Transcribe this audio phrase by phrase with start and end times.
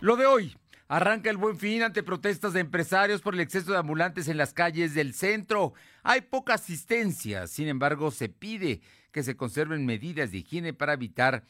[0.00, 0.54] Lo de hoy.
[0.88, 4.52] Arranca el buen fin ante protestas de empresarios por el exceso de ambulantes en las
[4.52, 5.72] calles del centro.
[6.04, 11.44] Hay poca asistencia, sin embargo, se pide que se conserven medidas de higiene para evitar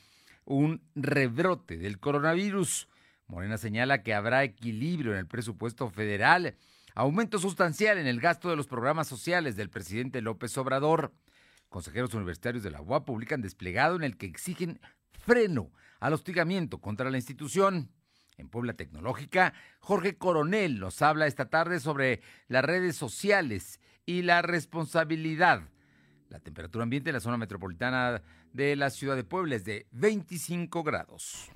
[0.45, 2.89] un rebrote del coronavirus.
[3.27, 6.57] Morena señala que habrá equilibrio en el presupuesto federal,
[6.95, 11.13] aumento sustancial en el gasto de los programas sociales del presidente López Obrador.
[11.69, 14.81] Consejeros universitarios de la UAP publican desplegado en el que exigen
[15.19, 17.91] freno al hostigamiento contra la institución.
[18.39, 24.43] En Puebla Tecnológica, Jorge Coronel nos habla esta tarde sobre las redes sociales y la
[24.43, 25.63] responsabilidad.
[26.29, 28.23] La temperatura ambiente en la zona metropolitana
[28.53, 31.51] de la ciudad de Puebla es de 25 grados.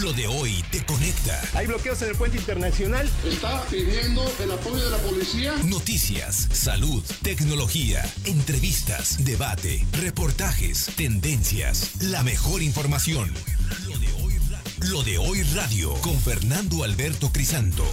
[0.00, 1.38] Lo de hoy te conecta.
[1.52, 3.10] Hay bloqueos en el puente internacional.
[3.24, 5.52] Está pidiendo el apoyo de la policía.
[5.64, 13.34] Noticias, salud, tecnología, entrevistas, debate, reportajes, tendencias, la mejor información.
[13.88, 14.19] Lo de hoy
[14.88, 17.84] Lo de hoy radio con Fernando Alberto Crisanto.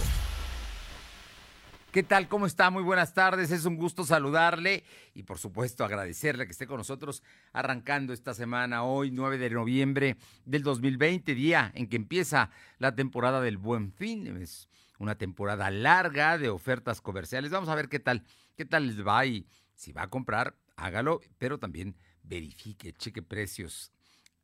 [1.92, 2.28] ¿Qué tal?
[2.28, 2.70] ¿Cómo está?
[2.70, 3.50] Muy buenas tardes.
[3.50, 7.22] Es un gusto saludarle y por supuesto agradecerle que esté con nosotros
[7.52, 10.16] arrancando esta semana, hoy 9 de noviembre
[10.46, 14.38] del 2020, día en que empieza la temporada del Buen Fin.
[14.38, 17.50] Es una temporada larga de ofertas comerciales.
[17.50, 18.24] Vamos a ver qué tal,
[18.56, 23.92] qué tal les va y si va a comprar, hágalo, pero también verifique, cheque precios.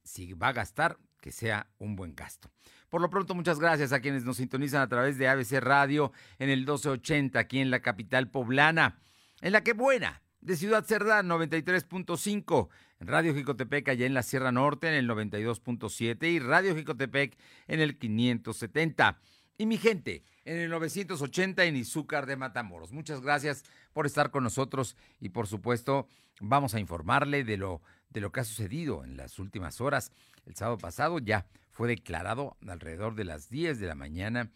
[0.02, 2.50] Si va a gastar, que sea un buen gasto.
[2.90, 6.50] Por lo pronto, muchas gracias a quienes nos sintonizan a través de ABC Radio en
[6.50, 8.98] el 1280 aquí en la capital poblana.
[9.40, 12.68] En la que buena, de Ciudad Cerdán 93.5,
[13.00, 17.38] en Radio Jicotepec allá en la Sierra Norte en el 92.7 y Radio Jicotepec
[17.68, 19.18] en el 570.
[19.56, 22.92] Y mi gente, en el 980 en Izúcar de Matamoros.
[22.92, 26.06] Muchas gracias por estar con nosotros y por supuesto
[26.38, 27.80] vamos a informarle de lo,
[28.14, 30.12] de lo que ha sucedido en las últimas horas.
[30.46, 34.50] El sábado pasado ya fue declarado alrededor de las 10 de la mañana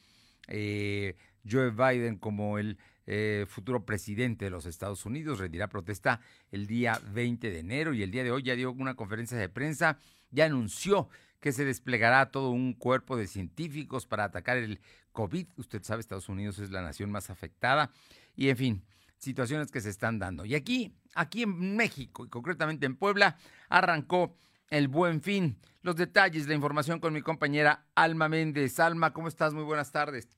[0.46, 1.16] eh,
[1.48, 5.40] Joe Biden como el eh, futuro presidente de los Estados Unidos.
[5.40, 6.20] Rendirá protesta
[6.52, 9.48] el día 20 de enero y el día de hoy ya dio una conferencia de
[9.48, 9.98] prensa,
[10.30, 11.08] ya anunció
[11.40, 14.80] que se desplegará todo un cuerpo de científicos para atacar el
[15.12, 15.46] COVID.
[15.56, 17.90] Usted sabe, Estados Unidos es la nación más afectada
[18.36, 18.84] y en fin,
[19.18, 20.44] situaciones que se están dando.
[20.44, 23.36] Y aquí, aquí en México y concretamente en Puebla,
[23.68, 24.36] arrancó
[24.70, 25.58] el buen fin.
[25.82, 28.80] Los detalles, la información con mi compañera Alma Méndez.
[28.80, 29.54] Alma, ¿cómo estás?
[29.54, 30.28] Muy buenas tardes.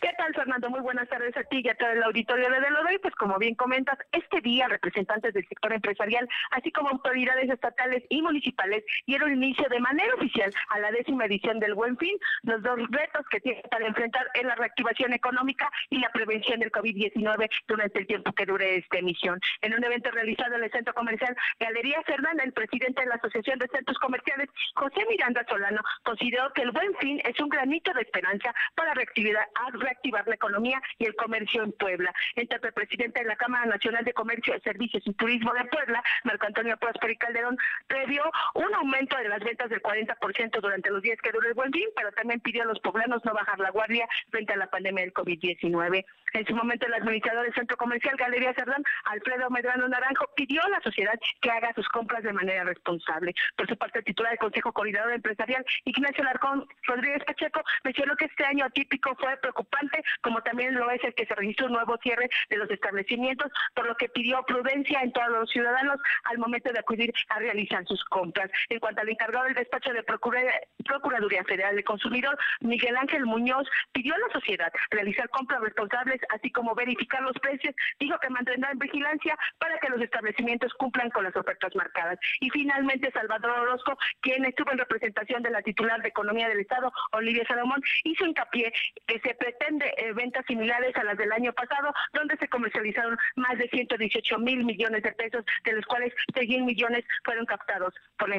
[0.00, 0.70] ¿Qué tal, Fernando?
[0.70, 2.98] Muy buenas tardes a ti y a todo el auditorio de Delodoy.
[2.98, 8.22] Pues como bien comentas, este día representantes del sector empresarial, así como autoridades estatales y
[8.22, 12.78] municipales, dieron inicio de manera oficial a la décima edición del Buen Fin, los dos
[12.90, 17.98] retos que tienen para enfrentar en la reactivación económica y la prevención del COVID-19 durante
[17.98, 19.40] el tiempo que dure esta emisión.
[19.62, 23.58] En un evento realizado en el centro comercial Galería Fernanda, el presidente de la Asociación
[23.58, 28.02] de Centros Comerciales, José Miranda Solano, consideró que el Buen Fin es un granito de
[28.02, 29.42] esperanza para reactividad
[29.88, 32.12] reactivar la economía y el comercio en Puebla.
[32.36, 36.46] Entre el presidente de la Cámara Nacional de Comercio, Servicios y Turismo de Puebla, Marco
[36.46, 37.56] Antonio Próspero y Calderón,
[37.86, 38.22] previó
[38.54, 41.88] un aumento de las ventas del 40% durante los días que dure el buen fin,
[41.96, 45.14] pero también pidió a los poblanos no bajar la guardia frente a la pandemia del
[45.14, 46.04] COVID-19.
[46.34, 50.68] En su momento, el administrador del Centro Comercial Galería Cerdán, Alfredo Medrano Naranjo, pidió a
[50.68, 53.34] la sociedad que haga sus compras de manera responsable.
[53.56, 58.26] Por su parte, el titular del Consejo Coordinador Empresarial, Ignacio Larcón Rodríguez Pacheco, mencionó que
[58.26, 59.77] este año atípico fue preocupante,
[60.22, 63.86] como también lo es el que se registró un nuevo cierre de los establecimientos, por
[63.86, 68.02] lo que pidió prudencia en todos los ciudadanos al momento de acudir a realizar sus
[68.04, 68.50] compras.
[68.68, 74.14] En cuanto al encargado del despacho de Procuraduría Federal del Consumidor, Miguel Ángel Muñoz, pidió
[74.14, 77.74] a la sociedad realizar compras responsables, así como verificar los precios.
[77.98, 82.18] Dijo que mantendrá en vigilancia para que los establecimientos cumplan con las ofertas marcadas.
[82.40, 86.92] Y finalmente, Salvador Orozco, quien estuvo en representación de la titular de Economía del Estado,
[87.12, 88.72] Olivia Salomón, hizo hincapié
[89.06, 93.58] que se pretende eh, ventas similares a las del año pasado, donde se comercializaron más
[93.58, 98.36] de 118 mil millones de pesos, de los cuales 6 millones fueron captados por la,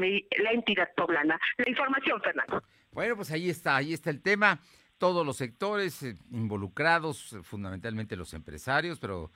[0.51, 1.39] entidad poblana.
[1.57, 2.63] La información, Fernando.
[2.91, 4.59] Bueno, pues ahí está, ahí está el tema.
[4.97, 9.31] Todos los sectores eh, involucrados, eh, fundamentalmente los empresarios, pero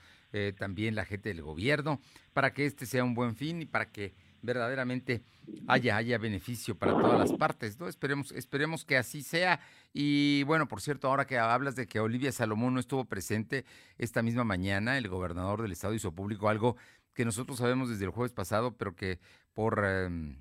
[0.57, 2.01] también la gente del gobierno,
[2.33, 5.23] para que este sea un buen fin y para que verdaderamente
[5.67, 7.87] haya, haya beneficio para todas las partes, ¿no?
[7.87, 9.59] Esperemos, esperemos que así sea.
[9.93, 13.65] Y bueno, por cierto, ahora que hablas de que Olivia Salomón no estuvo presente
[13.97, 16.77] esta misma mañana, el gobernador del estado hizo público algo
[17.15, 19.19] que nosotros sabemos desde el jueves pasado, pero que
[19.53, 20.35] por um,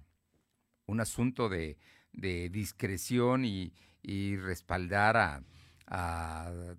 [0.86, 1.78] un asunto de,
[2.12, 3.72] de discreción y,
[4.02, 5.42] y respaldar a,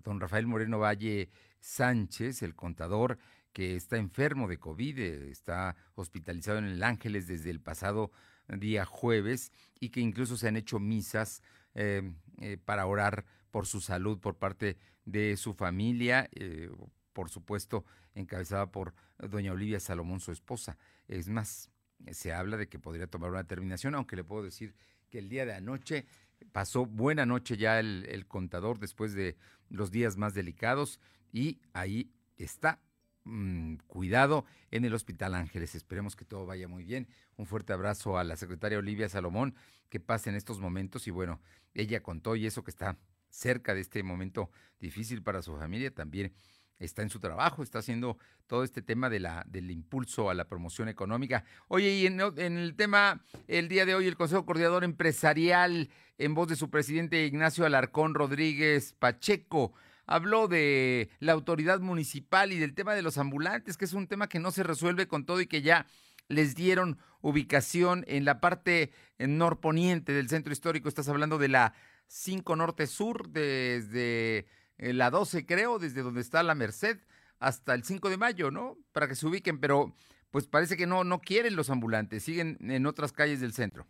[0.02, 1.30] don Rafael Moreno Valle
[1.60, 3.18] Sánchez, el contador,
[3.54, 8.10] que está enfermo de COVID, está hospitalizado en el Ángeles desde el pasado
[8.48, 11.42] día jueves y que incluso se han hecho misas
[11.74, 12.02] eh,
[12.40, 16.68] eh, para orar por su salud por parte de su familia, eh,
[17.12, 17.84] por supuesto
[18.14, 20.76] encabezada por doña Olivia Salomón, su esposa.
[21.06, 21.70] Es más,
[22.10, 24.74] se habla de que podría tomar una determinación, aunque le puedo decir
[25.10, 26.06] que el día de anoche
[26.52, 29.36] pasó buena noche ya el, contador después de
[29.68, 31.00] los días más delicados
[31.32, 32.80] y ahí está
[33.24, 35.74] mm, cuidado en el Hospital Ángeles.
[35.74, 37.08] Esperemos que todo vaya muy bien.
[37.36, 39.54] Un fuerte abrazo a la secretaria Olivia Salomón,
[39.88, 41.40] que pase en estos momentos y bueno,
[41.74, 42.98] ella contó y eso que está
[43.28, 46.32] cerca de este momento difícil para su familia también
[46.78, 50.48] está en su trabajo, está haciendo todo este tema de la, del impulso a la
[50.48, 51.44] promoción económica.
[51.68, 56.48] Oye, y en, el tema, el día de hoy, el Consejo Coordinador Empresarial, en voz
[56.48, 59.72] de su presidente Ignacio Alarcón Rodríguez Pacheco,
[60.06, 64.28] habló de la autoridad municipal y del tema de los ambulantes, que es un tema
[64.28, 65.86] que no se resuelve con todo y que ya
[66.28, 70.88] les dieron ubicación en la parte norponiente del centro histórico.
[70.88, 71.74] Estás hablando de la
[72.06, 74.46] 5 Norte Sur, desde
[74.78, 76.98] la 12 creo, desde donde está la Merced
[77.38, 78.76] hasta el 5 de mayo, ¿no?
[78.92, 79.94] Para que se ubiquen, pero
[80.30, 83.86] pues parece que no, no quieren los ambulantes, siguen en otras calles del centro.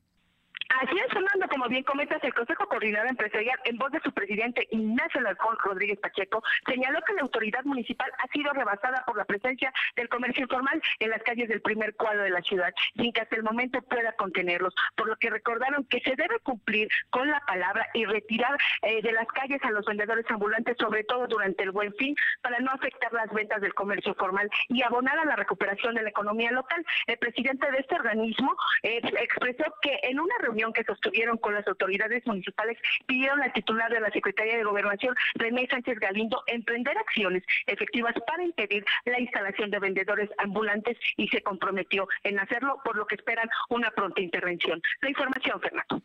[0.82, 1.33] Así es, Fernando,
[1.64, 5.98] como bien comentas, el Consejo Coordinador Empresarial, en voz de su presidente Ignacio Larcón Rodríguez
[5.98, 10.82] Pacheco, señaló que la autoridad municipal ha sido rebasada por la presencia del comercio informal
[10.98, 14.12] en las calles del primer cuadro de la ciudad, sin que hasta el momento pueda
[14.12, 19.00] contenerlos, por lo que recordaron que se debe cumplir con la palabra y retirar eh,
[19.00, 22.72] de las calles a los vendedores ambulantes, sobre todo durante el buen fin, para no
[22.72, 26.84] afectar las ventas del comercio formal y abonar a la recuperación de la economía local.
[27.06, 31.66] El presidente de este organismo eh, expresó que en una reunión que sostuvieron con las
[31.66, 37.42] autoridades municipales, pidieron al titular de la Secretaría de Gobernación, René Sánchez Galindo, emprender acciones
[37.66, 43.06] efectivas para impedir la instalación de vendedores ambulantes y se comprometió en hacerlo, por lo
[43.06, 44.80] que esperan una pronta intervención.
[45.00, 46.02] La información, Fernando.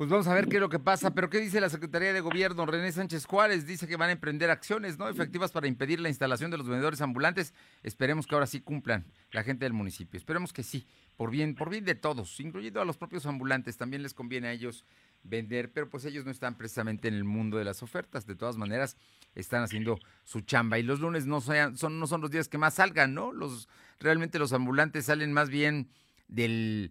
[0.00, 1.10] Pues vamos a ver qué es lo que pasa.
[1.10, 2.64] Pero ¿qué dice la Secretaría de Gobierno?
[2.64, 6.50] René Sánchez Juárez dice que van a emprender acciones no efectivas para impedir la instalación
[6.50, 7.52] de los vendedores ambulantes.
[7.82, 10.16] Esperemos que ahora sí cumplan la gente del municipio.
[10.16, 10.86] Esperemos que sí,
[11.18, 13.76] por bien, por bien de todos, incluyendo a los propios ambulantes.
[13.76, 14.86] También les conviene a ellos
[15.22, 18.24] vender, pero pues ellos no están precisamente en el mundo de las ofertas.
[18.24, 18.96] De todas maneras,
[19.34, 20.78] están haciendo su chamba.
[20.78, 23.32] Y los lunes no son, no son los días que más salgan, ¿no?
[23.32, 23.68] Los,
[23.98, 25.90] realmente los ambulantes salen más bien
[26.26, 26.90] del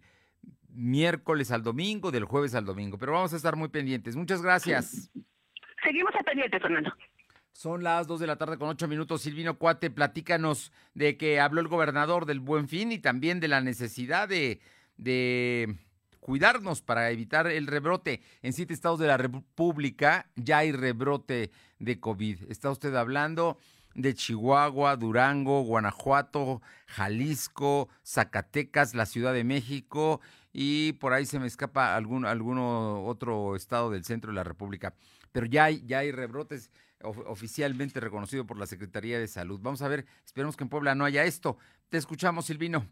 [0.70, 2.98] miércoles al domingo, del jueves al domingo.
[2.98, 4.16] Pero vamos a estar muy pendientes.
[4.16, 5.12] Muchas gracias.
[5.84, 6.94] Seguimos a pendiente, Fernando.
[7.54, 9.22] Son las dos de la tarde con ocho minutos.
[9.22, 13.60] Silvino Cuate, platícanos de que habló el gobernador del Buen Fin y también de la
[13.60, 14.62] necesidad de,
[14.98, 15.76] de
[16.20, 18.22] cuidarnos para evitar el rebrote.
[18.42, 22.50] En siete estados de la República ya hay rebrote de COVID.
[22.50, 23.58] Está usted hablando
[23.96, 31.48] de Chihuahua, Durango, Guanajuato, Jalisco, Zacatecas, la Ciudad de México y por ahí se me
[31.48, 34.94] escapa algún alguno otro estado del centro de la República.
[35.32, 39.60] Pero ya hay, ya hay rebrotes oficialmente reconocido por la Secretaría de Salud.
[39.62, 41.58] Vamos a ver, esperemos que en Puebla no haya esto.
[41.90, 42.86] Te escuchamos, Silvino.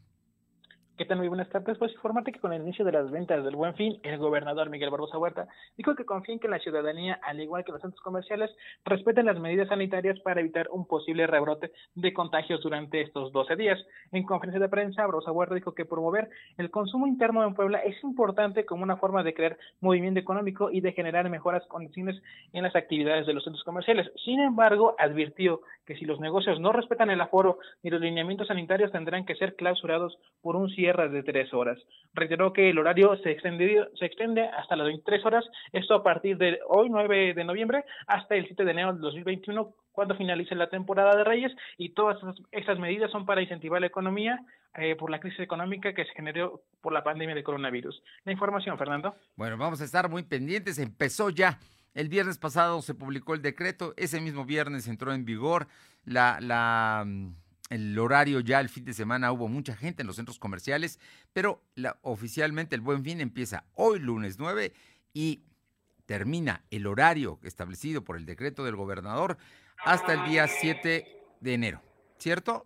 [0.98, 1.20] ¿Qué tal?
[1.20, 1.78] Muy buenas tardes.
[1.78, 4.90] Pues informarte que con el inicio de las ventas del Buen Fin, el gobernador Miguel
[4.90, 5.48] Barbosa Huerta
[5.78, 8.50] dijo que confía en que la ciudadanía, al igual que los centros comerciales,
[8.84, 13.78] respeten las medidas sanitarias para evitar un posible rebrote de contagios durante estos 12 días.
[14.12, 18.04] En conferencia de prensa, Barbosa Huerta dijo que promover el consumo interno en Puebla es
[18.04, 22.20] importante como una forma de crear movimiento económico y de generar mejoras condiciones
[22.54, 24.12] en las actividades de los centros comerciales.
[24.26, 28.92] Sin embargo, advirtió que si los negocios no respetan el aforo ni los lineamientos sanitarios
[28.92, 31.78] tendrán que ser clausurados por un cierre de tres horas.
[32.14, 36.60] Reiteró que el horario se, se extiende hasta las 23 horas, esto a partir de
[36.68, 41.16] hoy, 9 de noviembre, hasta el 7 de enero del 2021, cuando finalice la temporada
[41.16, 42.18] de Reyes, y todas
[42.52, 44.40] esas medidas son para incentivar la economía
[44.76, 48.02] eh, por la crisis económica que se generó por la pandemia de coronavirus.
[48.24, 49.16] La información, Fernando.
[49.36, 50.78] Bueno, vamos a estar muy pendientes.
[50.78, 51.60] Empezó ya.
[51.96, 55.68] El viernes pasado se publicó el decreto, ese mismo viernes entró en vigor
[56.06, 57.34] la, la mm,
[57.70, 61.00] el horario ya el fin de semana hubo mucha gente en los centros comerciales,
[61.34, 64.74] pero la, oficialmente el buen fin empieza hoy lunes 9
[65.14, 65.42] y
[66.06, 69.38] termina el horario establecido por el decreto del gobernador
[69.86, 71.06] hasta el día 7
[71.40, 71.82] de enero,
[72.18, 72.66] ¿cierto?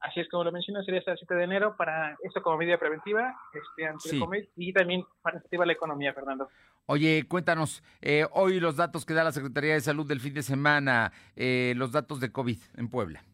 [0.00, 2.78] Así es como lo mencionas, sería hasta el 7 de enero para esto como medida
[2.78, 6.48] preventiva este, ante el COVID y también para incentivar la economía, Fernando.
[6.86, 10.42] Oye, cuéntanos, eh, hoy los datos que da la Secretaría de Salud del fin de
[10.42, 13.24] semana, eh, los datos de COVID en Puebla.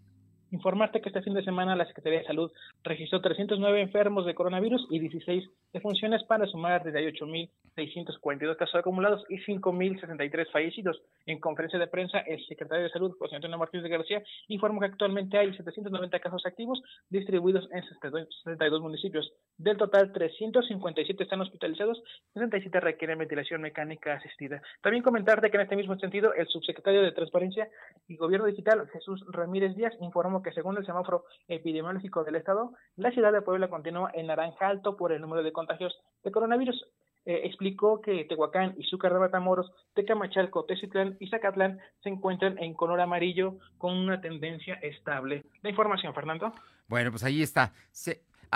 [0.52, 2.52] Informarte que este fin de semana la Secretaría de Salud
[2.84, 9.24] registró 309 enfermos de coronavirus y 16 de funciones para sumar desde 8.642 casos acumulados
[9.28, 11.00] y 5.063 fallecidos.
[11.26, 14.86] En conferencia de prensa, el secretario de Salud, José Antonio Martínez de García, informó que
[14.86, 19.32] actualmente hay 790 casos activos distribuidos en 62 municipios.
[19.56, 22.02] Del total, 357 están hospitalizados,
[22.34, 24.60] 67 requieren ventilación mecánica asistida.
[24.82, 27.68] También comentarte que en este mismo sentido, el subsecretario de Transparencia
[28.08, 33.10] y Gobierno Digital, Jesús Ramírez Díaz, informó que según el semáforo epidemiológico del Estado, la
[33.12, 36.84] ciudad de Puebla continúa en naranja alto por el número de contagios de coronavirus.
[37.24, 43.00] Eh, explicó que Tehuacán, Izúcar de Matamoros, Tecamachalco, Tecitlán y Zacatlán se encuentran en color
[43.00, 45.44] amarillo con una tendencia estable.
[45.62, 46.52] La información, Fernando.
[46.88, 47.72] Bueno, pues ahí está.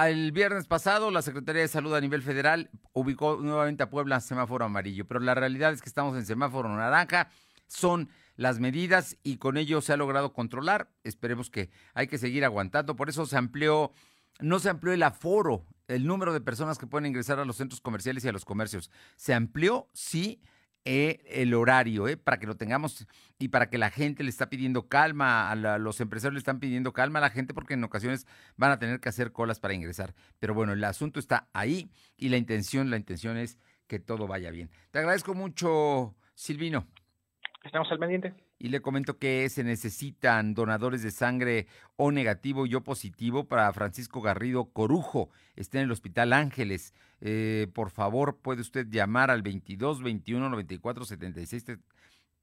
[0.04, 4.20] el viernes pasado, la Secretaría de Salud a nivel federal ubicó nuevamente a Puebla en
[4.20, 7.28] semáforo amarillo, pero la realidad es que estamos en semáforo naranja.
[7.68, 10.88] Son las medidas y con ello se ha logrado controlar.
[11.04, 12.96] Esperemos que hay que seguir aguantando.
[12.96, 13.92] Por eso se amplió,
[14.40, 17.80] no se amplió el aforo el número de personas que pueden ingresar a los centros
[17.80, 18.90] comerciales y a los comercios.
[19.16, 20.40] Se amplió, sí,
[20.84, 23.06] eh, el horario, eh, para que lo tengamos
[23.38, 26.92] y para que la gente le está pidiendo calma, a los empresarios le están pidiendo
[26.92, 28.26] calma a la gente porque en ocasiones
[28.56, 30.14] van a tener que hacer colas para ingresar.
[30.38, 34.50] Pero bueno, el asunto está ahí y la intención, la intención es que todo vaya
[34.50, 34.70] bien.
[34.90, 36.86] Te agradezco mucho, Silvino.
[37.64, 42.74] Estamos al pendiente y le comento que se necesitan donadores de sangre O negativo y
[42.74, 45.30] O positivo para Francisco Garrido Corujo.
[45.56, 46.94] Está en el Hospital Ángeles.
[47.20, 51.64] Eh, por favor, puede usted llamar al 22 21 94 76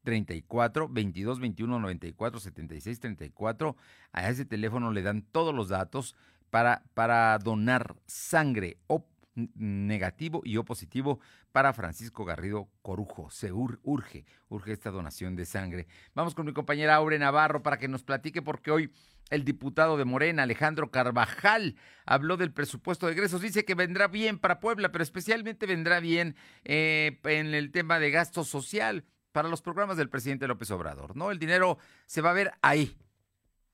[0.03, 3.75] 34 22 21 94 76 34.
[4.11, 6.15] A ese teléfono le dan todos los datos
[6.49, 11.19] para, para donar sangre o negativo y O positivo
[11.51, 13.29] para Francisco Garrido Corujo.
[13.29, 15.87] Se urge, urge esta donación de sangre.
[16.13, 18.91] Vamos con mi compañera Aure Navarro para que nos platique porque hoy
[19.29, 21.75] el diputado de Morena, Alejandro Carvajal,
[22.05, 23.41] habló del presupuesto de egresos.
[23.41, 28.11] Dice que vendrá bien para Puebla, pero especialmente vendrá bien eh, en el tema de
[28.11, 31.15] gasto social para los programas del presidente López Obrador.
[31.15, 31.31] ¿no?
[31.31, 32.95] El dinero se va a ver ahí.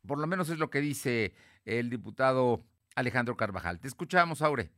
[0.07, 1.33] Por lo menos es lo que dice
[1.65, 2.63] el diputado
[2.95, 3.79] Alejandro Carvajal.
[3.79, 4.71] Te escuchamos, Aure.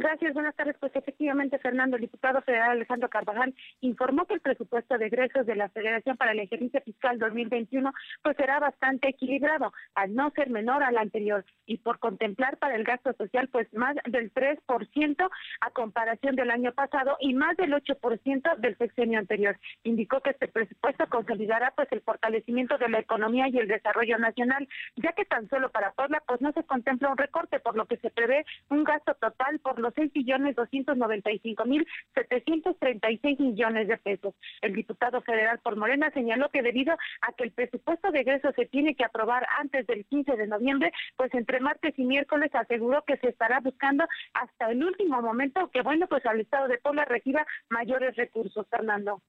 [0.00, 0.76] Gracias, buenas tardes.
[0.80, 5.54] Pues efectivamente, Fernando, el diputado federal Alejandro Carvajal informó que el presupuesto de egresos de
[5.54, 7.92] la Federación para el ejercicio fiscal 2021
[8.22, 12.84] pues será bastante equilibrado, al no ser menor al anterior y por contemplar para el
[12.84, 15.28] gasto social pues más del 3%
[15.60, 19.58] a comparación del año pasado y más del 8% del sexenio anterior.
[19.82, 24.66] Indicó que este presupuesto consolidará pues el fortalecimiento de la economía y el desarrollo nacional,
[24.96, 27.98] ya que tan solo para Puebla pues no se contempla un recorte, por lo que
[27.98, 33.10] se prevé un gasto total por los billones doscientos noventa y cinco mil setecientos treinta
[33.10, 34.34] y seis millones de pesos.
[34.62, 38.66] El diputado federal por Morena señaló que debido a que el presupuesto de egresos se
[38.66, 43.16] tiene que aprobar antes del 15 de noviembre, pues entre martes y miércoles aseguró que
[43.18, 44.04] se estará buscando
[44.34, 49.22] hasta el último momento que, bueno, pues al Estado de Puebla reciba mayores recursos, Fernando.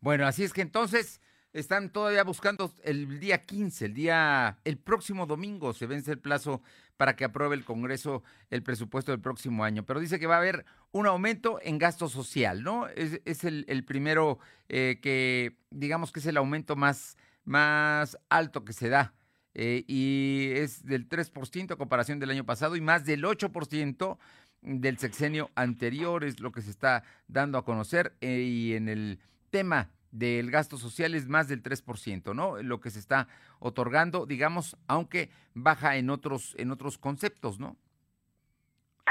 [0.00, 1.20] Bueno, así es que entonces
[1.52, 6.62] están todavía buscando el día 15, el día, el próximo domingo se vence el plazo
[6.96, 9.84] para que apruebe el Congreso el presupuesto del próximo año.
[9.84, 12.86] Pero dice que va a haber un aumento en gasto social, ¿no?
[12.88, 14.38] Es, el, primero
[14.68, 19.14] eh, que, digamos que es el aumento más, más alto que se da.
[19.54, 24.18] Eh, y es del 3% a comparación del año pasado y más del 8%
[24.62, 28.14] del sexenio anterior es lo que se está dando a conocer.
[28.20, 32.62] Eh, y en el tema del gasto social es más del 3%, ¿no?
[32.62, 37.76] Lo que se está otorgando, digamos, aunque baja en otros en otros conceptos, ¿no?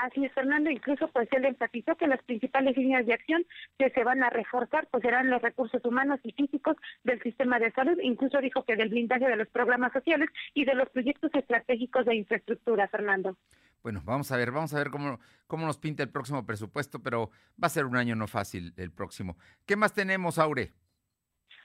[0.02, 0.70] Así es, Fernando.
[0.70, 3.46] Incluso, pues él enfatizó que las principales líneas de acción
[3.78, 7.72] que se van a reforzar, pues serán los recursos humanos y físicos del sistema de
[7.72, 7.98] salud.
[8.02, 12.16] Incluso dijo que del blindaje de los programas sociales y de los proyectos estratégicos de
[12.16, 13.36] infraestructura, Fernando.
[13.84, 17.32] Bueno, vamos a ver, vamos a ver cómo, cómo nos pinta el próximo presupuesto, pero
[17.62, 19.38] va a ser un año no fácil el próximo.
[19.66, 20.74] ¿Qué más tenemos, Aure?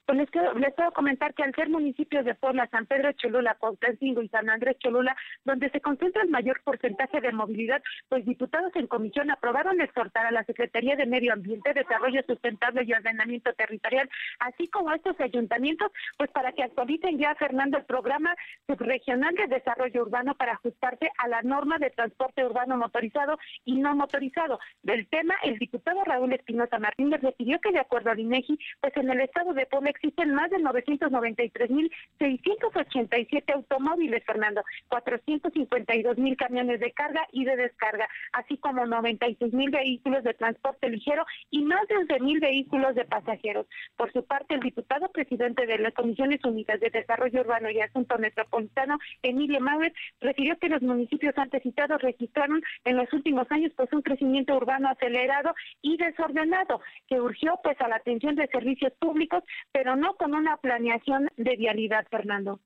[0.05, 4.23] Pues les, les puedo comentar que al ser municipios de Puebla, San Pedro Cholula, Cuauhtémoc
[4.23, 8.87] y San Andrés Cholula, donde se concentra el mayor porcentaje de movilidad, pues diputados en
[8.87, 14.09] comisión aprobaron exhortar a la Secretaría de Medio Ambiente, Desarrollo Sustentable y Ordenamiento Territorial,
[14.39, 18.35] así como a estos ayuntamientos, pues para que actualicen ya, Fernando, el programa
[18.67, 23.95] subregional de desarrollo urbano para ajustarse a la norma de transporte urbano motorizado y no
[23.95, 24.59] motorizado.
[24.83, 29.09] Del tema, el diputado Raúl Espinosa Martínez pidió que, de acuerdo al INEGI, pues en
[29.09, 37.45] el estado de Puebla existen más de 993.687 automóviles, Fernando, 452.000 camiones de carga y
[37.45, 43.05] de descarga, así como 96.000 vehículos de transporte ligero y más de 11.000 vehículos de
[43.05, 43.67] pasajeros.
[43.95, 48.17] Por su parte, el diputado presidente de las Comisiones Unidas de Desarrollo Urbano y Asunto
[48.17, 53.91] Metropolitano, Emilio Mauer, refirió que los municipios antes citados registraron en los últimos años pues
[53.93, 59.43] un crecimiento urbano acelerado y desordenado que urgió pues a la atención de servicios públicos,
[59.71, 62.59] pero no con una planeación de vialidad, Fernando.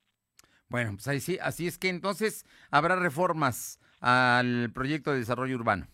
[0.68, 5.88] Bueno, pues ahí sí, así es que entonces habrá reformas al proyecto de desarrollo urbano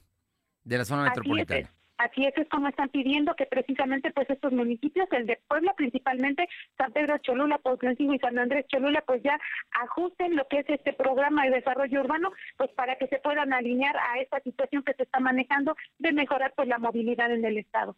[0.65, 1.71] de la zona metropolitana.
[1.99, 6.47] Así es, es como están pidiendo que precisamente pues estos municipios, el de Puebla principalmente,
[6.77, 9.41] San Pedro Cholula, Pontlancingo y San Andrés Cholula, pues ya
[9.83, 13.97] ajusten lo que es este programa de desarrollo urbano, pues para que se puedan alinear
[13.97, 17.97] a esta situación que se está manejando de mejorar pues la movilidad en el estado.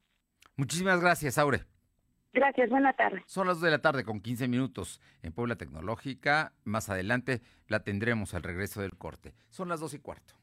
[0.55, 1.65] Muchísimas gracias, Aure.
[2.33, 3.23] Gracias, buena tarde.
[3.27, 6.53] Son las 2 de la tarde con 15 minutos en Puebla Tecnológica.
[6.65, 9.35] Más adelante la tendremos al regreso del corte.
[9.49, 10.35] Son las dos y cuarto.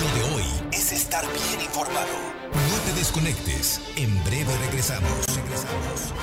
[0.00, 2.12] Lo de hoy es estar bien informado.
[2.52, 3.80] No te desconectes.
[3.96, 5.26] En breve regresamos.
[5.36, 6.14] Regresamos.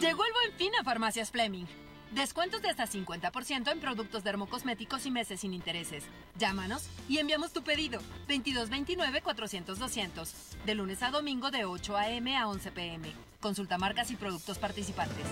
[0.00, 1.66] Llegó el buen fin a Farmacias Fleming.
[2.12, 6.04] Descuentos de hasta 50% en productos dermocosméticos y meses sin intereses.
[6.38, 8.00] Llámanos y enviamos tu pedido.
[8.28, 10.28] 2229-400-200.
[10.64, 12.36] De lunes a domingo de 8 a.m.
[12.36, 13.12] a 11 p.m.
[13.40, 15.26] Consulta marcas y productos participantes.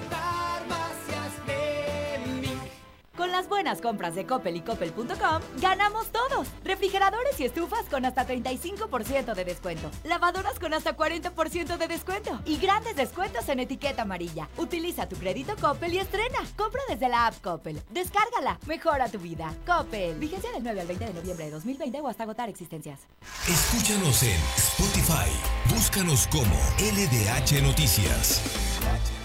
[3.17, 6.49] Con las buenas compras de Coppel y Coppel.com, ganamos todos.
[6.65, 9.91] Refrigeradores y estufas con hasta 35% de descuento.
[10.05, 12.39] Lavadoras con hasta 40% de descuento.
[12.45, 14.49] Y grandes descuentos en etiqueta amarilla.
[14.57, 16.39] Utiliza tu crédito Coppel y estrena.
[16.57, 17.83] Compra desde la app Coppel.
[17.91, 18.59] Descárgala.
[18.67, 19.53] Mejora tu vida.
[19.67, 20.19] Coppel.
[20.19, 23.01] Vigencia del 9 al 20 de noviembre de 2020 o hasta agotar existencias.
[23.49, 25.31] Escúchanos en Spotify.
[25.71, 29.16] Búscanos como LDH Noticias.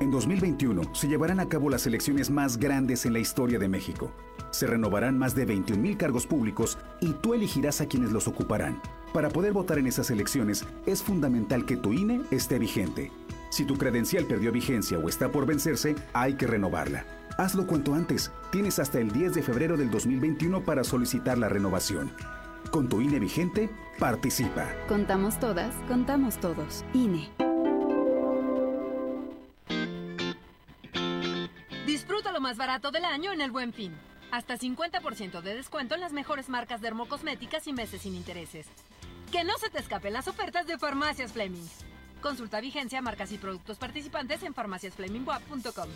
[0.00, 4.10] En 2021 se llevarán a cabo las elecciones más grandes en la historia de México.
[4.50, 8.80] Se renovarán más de 21 cargos públicos y tú elegirás a quienes los ocuparán.
[9.12, 13.12] Para poder votar en esas elecciones es fundamental que tu INE esté vigente.
[13.50, 17.04] Si tu credencial perdió vigencia o está por vencerse, hay que renovarla.
[17.36, 18.32] Hazlo cuanto antes.
[18.50, 22.10] Tienes hasta el 10 de febrero del 2021 para solicitar la renovación.
[22.70, 24.66] Con tu INE vigente, participa.
[24.88, 26.86] Contamos todas, contamos todos.
[26.94, 27.28] INE.
[32.40, 33.94] Más barato del año en el Buen Fin.
[34.30, 38.66] Hasta 50% de descuento en las mejores marcas dermocosméticas y meses sin intereses.
[39.32, 41.66] Que no se te escapen las ofertas de Farmacias Fleming.
[42.20, 45.88] Consulta vigencia, marcas y productos participantes en farmaciasflemingwap.com.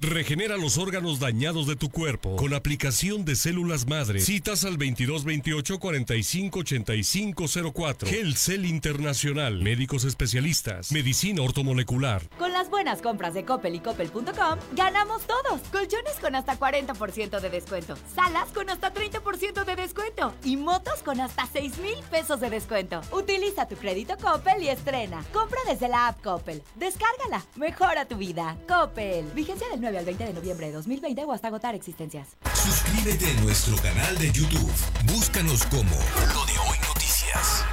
[0.00, 4.20] Regenera los órganos dañados de tu cuerpo con aplicación de células madre.
[4.20, 8.08] Citas al 2228 45 8504.
[8.34, 9.60] Cell Internacional.
[9.60, 10.90] Médicos especialistas.
[10.90, 12.22] Medicina ortomolecular.
[12.38, 15.60] Con las buenas compras de Coppel y Coppel.com, ganamos todos.
[15.70, 17.94] Colchones con hasta 40% de descuento.
[18.14, 20.34] Salas con hasta 30% de descuento.
[20.44, 23.02] Y motos con hasta 6 mil pesos de descuento.
[23.12, 25.22] Utiliza tu crédito Coppel y estrena.
[25.30, 26.62] Compra desde la app Coppel.
[26.76, 27.44] Descárgala.
[27.56, 28.56] Mejora tu vida.
[28.66, 29.26] Coppel.
[29.34, 32.28] Vigencia del 9 al 20 de noviembre de 2020 o hasta agotar existencias.
[32.54, 34.70] Suscríbete a nuestro canal de YouTube.
[35.06, 35.96] Búscanos como
[36.34, 37.64] Lo de Hoy Noticias.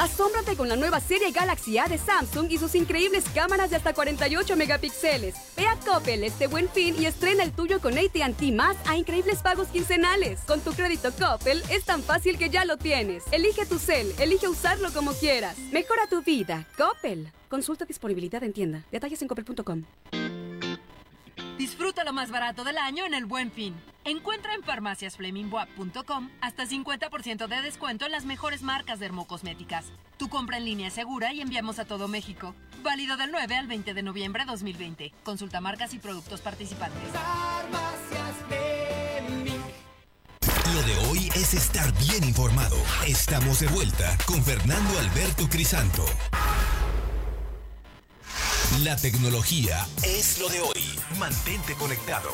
[0.00, 3.92] Asómbrate con la nueva serie Galaxy A de Samsung y sus increíbles cámaras de hasta
[3.92, 5.34] 48 megapíxeles.
[5.54, 9.42] Ve a Coppel este buen fin y estrena el tuyo con AT&T más a increíbles
[9.42, 10.40] pagos quincenales.
[10.46, 13.24] Con tu crédito Coppel es tan fácil que ya lo tienes.
[13.30, 15.58] Elige tu cel, elige usarlo como quieras.
[15.70, 16.66] Mejora tu vida.
[16.78, 17.30] Coppel.
[17.50, 18.86] Consulta disponibilidad en tienda.
[18.90, 19.84] Detalles en coppel.com.
[21.58, 23.74] Disfruta lo más barato del año en el Buen Fin.
[24.04, 29.86] Encuentra en farmaciasflemingwap.com hasta 50% de descuento en las mejores marcas dermocosméticas.
[30.16, 32.54] Tu compra en línea es segura y enviamos a todo México.
[32.82, 35.12] Válido del 9 al 20 de noviembre de 2020.
[35.22, 37.10] Consulta marcas y productos participantes.
[40.74, 42.76] Lo de hoy es estar bien informado.
[43.06, 46.04] Estamos de vuelta con Fernando Alberto Crisanto.
[48.78, 50.80] La tecnología es lo de hoy.
[51.18, 52.30] Mantente conectado.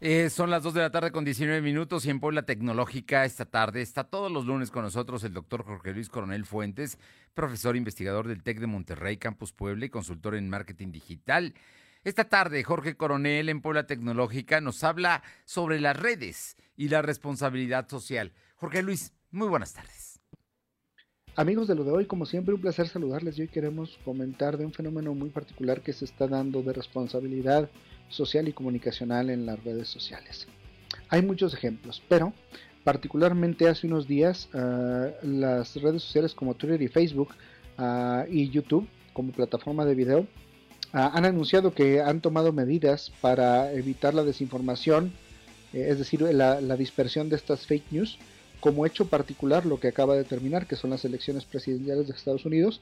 [0.00, 3.44] Eh, son las 2 de la tarde con 19 minutos y en Puebla Tecnológica esta
[3.44, 6.98] tarde está todos los lunes con nosotros el doctor Jorge Luis Coronel Fuentes,
[7.34, 11.54] profesor investigador del TEC de Monterrey, Campus Puebla y consultor en marketing digital.
[12.04, 17.86] Esta tarde Jorge Coronel en Puebla Tecnológica nos habla sobre las redes y la responsabilidad
[17.86, 18.32] social.
[18.56, 20.13] Jorge Luis, muy buenas tardes.
[21.36, 24.64] Amigos de lo de hoy, como siempre, un placer saludarles y hoy queremos comentar de
[24.64, 27.68] un fenómeno muy particular que se está dando de responsabilidad
[28.08, 30.46] social y comunicacional en las redes sociales.
[31.08, 32.32] Hay muchos ejemplos, pero
[32.84, 37.34] particularmente hace unos días ah, las redes sociales como Twitter y Facebook
[37.78, 40.28] ah, y YouTube como plataforma de video
[40.92, 45.12] ah, han anunciado que han tomado medidas para evitar la desinformación,
[45.72, 48.18] eh, es decir, la, la, dispersión de estas fake news,
[48.64, 52.46] como hecho particular lo que acaba de terminar, que son las elecciones presidenciales de Estados
[52.46, 52.80] Unidos.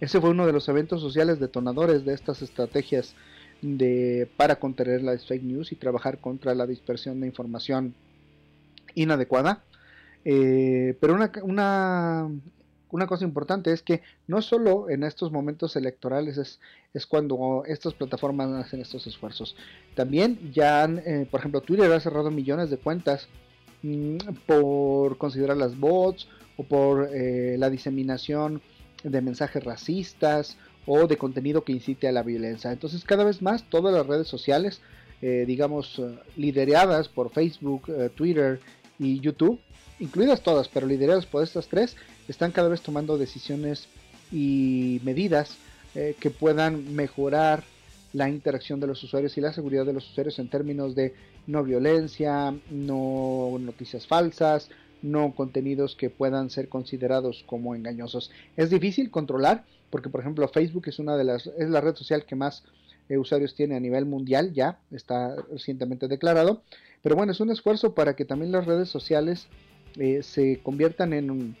[0.00, 3.14] Ese fue uno de los eventos sociales detonadores de estas estrategias
[3.60, 7.94] de, para contener las fake news y trabajar contra la dispersión de información
[8.94, 9.62] inadecuada.
[10.24, 12.30] Eh, pero una, una,
[12.90, 16.58] una, cosa importante es que no solo en estos momentos electorales es,
[16.94, 19.56] es cuando estas plataformas hacen estos esfuerzos.
[19.94, 23.28] También ya han, eh, por ejemplo, Twitter ha cerrado millones de cuentas
[23.82, 24.16] mm,
[24.46, 28.60] por considerar las bots o por eh, la diseminación
[29.02, 32.72] de mensajes racistas o de contenido que incite a la violencia.
[32.72, 34.80] Entonces cada vez más todas las redes sociales,
[35.22, 36.00] digamos,
[36.34, 37.82] lideradas por Facebook,
[38.14, 38.58] Twitter,
[39.00, 39.58] y YouTube,
[39.98, 41.96] incluidas todas, pero lideradas por estas tres,
[42.28, 43.88] están cada vez tomando decisiones
[44.30, 45.56] y medidas
[45.94, 47.64] eh, que puedan mejorar
[48.12, 51.14] la interacción de los usuarios y la seguridad de los usuarios en términos de
[51.50, 54.70] no violencia, no noticias falsas,
[55.02, 58.30] no contenidos que puedan ser considerados como engañosos.
[58.56, 62.24] Es difícil controlar porque por ejemplo Facebook es una de las es la red social
[62.24, 62.64] que más
[63.08, 66.62] eh, usuarios tiene a nivel mundial ya está recientemente declarado
[67.02, 69.48] pero bueno, es un esfuerzo para que también las redes sociales
[69.98, 71.56] eh, se conviertan en un,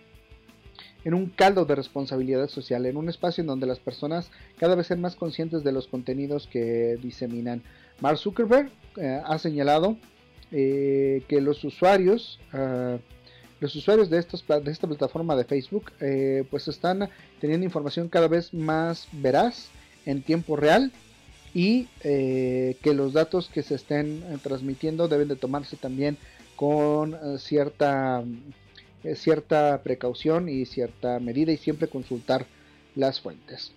[1.04, 4.88] en un caldo de responsabilidad social, en un espacio en donde las personas cada vez
[4.88, 7.62] sean más conscientes de los contenidos que diseminan.
[8.00, 9.96] Mark Zuckerberg eh, ha señalado
[10.52, 12.98] eh, que los usuarios, ah,
[13.60, 15.92] los usuarios de, estos, de esta plataforma de Facebook,
[16.50, 19.68] pues están teniendo información cada vez más veraz
[20.06, 20.92] en tiempo real
[21.54, 26.16] y eh, que los datos que se estén eh, transmitiendo deben de tomarse también
[26.56, 28.22] con eh, cierta,
[29.14, 32.46] cierta precaución y cierta medida y siempre consultar
[32.94, 33.72] las fuentes.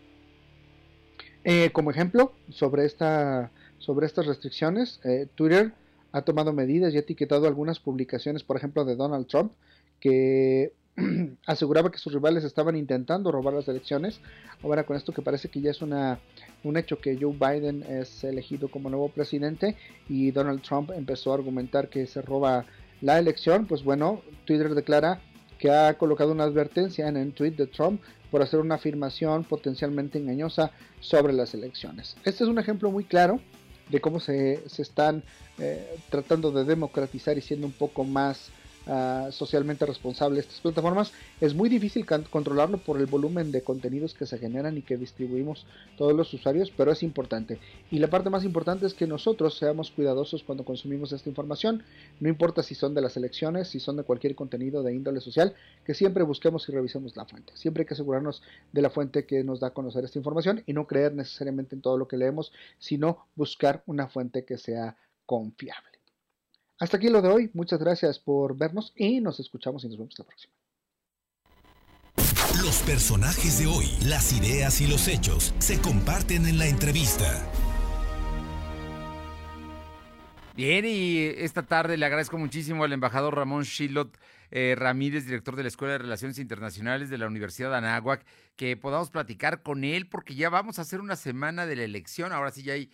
[1.71, 3.51] como ejemplo, sobre, esta,
[3.83, 5.01] sobre estas restricciones,
[5.35, 5.73] Twitter
[6.13, 9.51] ha tomado medidas y ha etiquetado algunas publicaciones, por ejemplo, de Donald Trump,
[9.99, 10.71] que
[11.47, 14.21] aseguraba que sus rivales estaban intentando robar las elecciones.
[14.61, 16.19] Ahora con esto que parece que ya es una,
[16.63, 19.75] un hecho que Joe Biden es elegido como nuevo presidente
[20.07, 22.65] y Donald Trump empezó a argumentar que se roba
[23.01, 25.19] la elección, pues bueno, Twitter declara
[25.57, 30.19] que ha colocado una advertencia en el tweet de Trump por hacer una afirmación potencialmente
[30.19, 32.15] engañosa sobre las elecciones.
[32.23, 33.39] Este es un ejemplo muy claro
[33.87, 35.23] de cómo se, se están
[35.57, 38.51] eh, tratando de democratizar y siendo un poco más
[38.85, 44.25] Ah, socialmente responsable estas plataformas, es muy difícil controlarlo por el volumen de contenidos que
[44.25, 45.65] se generan y que distribuimos
[45.97, 47.59] todos los usuarios, pero es importante.
[47.91, 51.83] Y la parte más importante es que nosotros seamos cuidadosos cuando consumimos esta información,
[52.19, 55.55] no importa si son de las elecciones, si son de cualquier contenido de índole social,
[55.85, 57.53] que siempre busquemos y revisemos la fuente.
[57.55, 58.43] Siempre hay que asegurarnos
[58.73, 61.81] de la fuente que nos da a conocer esta información y no creer necesariamente en
[61.81, 65.92] todo lo que leemos, sino buscar una fuente que sea confiable.
[66.83, 67.49] Hasta aquí lo de hoy.
[67.53, 70.53] Muchas gracias por vernos y nos escuchamos y nos vemos la próxima.
[72.61, 77.49] Los personajes de hoy, las ideas y los hechos se comparten en la entrevista.
[80.57, 84.17] Bien, y esta tarde le agradezco muchísimo al embajador Ramón Shilot
[84.51, 88.25] eh, Ramírez, director de la Escuela de Relaciones Internacionales de la Universidad de Anáhuac,
[88.57, 92.33] que podamos platicar con él, porque ya vamos a hacer una semana de la elección.
[92.33, 92.91] Ahora sí ya hay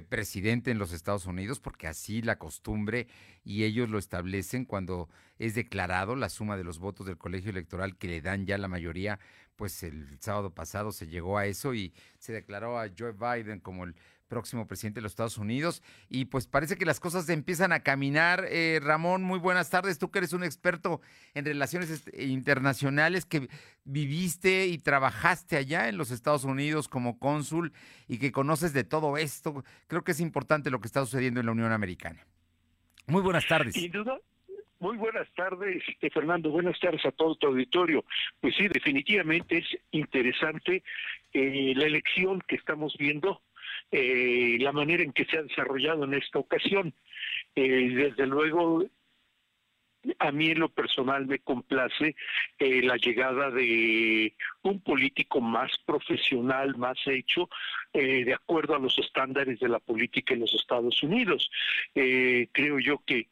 [0.00, 3.08] presidente en los Estados Unidos, porque así la costumbre
[3.44, 7.96] y ellos lo establecen cuando es declarado la suma de los votos del colegio electoral
[7.98, 9.18] que le dan ya la mayoría,
[9.56, 13.84] pues el sábado pasado se llegó a eso y se declaró a Joe Biden como
[13.84, 13.94] el
[14.32, 15.82] próximo presidente de los Estados Unidos.
[16.08, 18.46] Y pues parece que las cosas empiezan a caminar.
[18.48, 19.98] Eh, Ramón, muy buenas tardes.
[19.98, 21.02] Tú que eres un experto
[21.34, 23.50] en relaciones este, internacionales, que
[23.84, 27.74] viviste y trabajaste allá en los Estados Unidos como cónsul
[28.08, 29.64] y que conoces de todo esto.
[29.86, 32.26] Creo que es importante lo que está sucediendo en la Unión Americana.
[33.08, 33.74] Muy buenas tardes.
[33.74, 34.18] Sin duda,
[34.78, 36.48] muy buenas tardes, eh, Fernando.
[36.48, 38.02] Buenas tardes a todo tu auditorio.
[38.40, 40.82] Pues sí, definitivamente es interesante
[41.34, 43.42] eh, la elección que estamos viendo
[43.94, 46.94] eh, la manera en que se ha desarrollado en esta ocasión.
[47.54, 48.86] Eh, desde luego,
[50.18, 52.16] a mí en lo personal me complace
[52.58, 57.50] eh, la llegada de un político más profesional, más hecho,
[57.92, 61.50] de acuerdo a los estándares de la política en los Estados Unidos.
[61.92, 63.28] creo yo que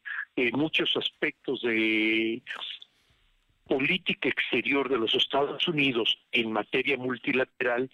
[0.53, 2.41] muchos aspectos de
[3.71, 7.89] política exterior de los Estados Unidos en materia multilateral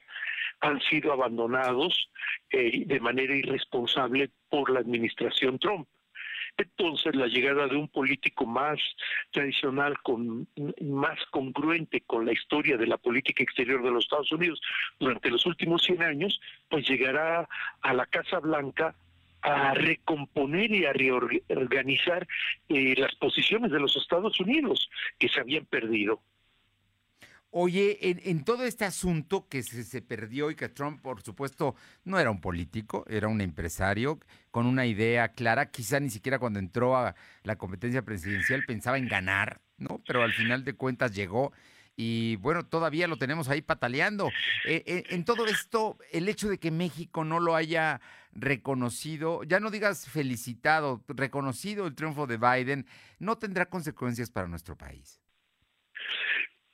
[0.62, 2.10] han sido abandonados
[2.50, 5.88] eh, de manera irresponsable por la administración Trump.
[6.58, 8.80] Entonces, la llegada de un político más
[9.30, 10.48] tradicional, con
[10.82, 14.60] más congruente con la historia de la política exterior de los Estados Unidos
[15.00, 17.48] durante los últimos 100 años, pues llegará
[17.82, 18.96] a la Casa Blanca
[19.42, 22.28] a recomponer y a reorganizar
[22.70, 26.22] eh, las posiciones de los Estados Unidos que se habían perdido.
[27.50, 32.30] Oye, en, todo este asunto que se, perdió y que Trump, por supuesto, no era
[32.30, 34.20] un político, era un empresario
[34.52, 39.08] con una idea clara, quizá ni siquiera cuando entró a la competencia presidencial pensaba en
[39.08, 40.02] ganar, ¿no?
[40.06, 41.54] Pero al final de cuentas llegó
[42.00, 44.30] y bueno, todavía lo tenemos ahí pataleando.
[44.66, 48.00] Eh, eh, en todo esto, el hecho de que México no lo haya
[48.34, 52.86] reconocido, ya no digas felicitado, reconocido el triunfo de Biden,
[53.18, 55.20] no tendrá consecuencias para nuestro país.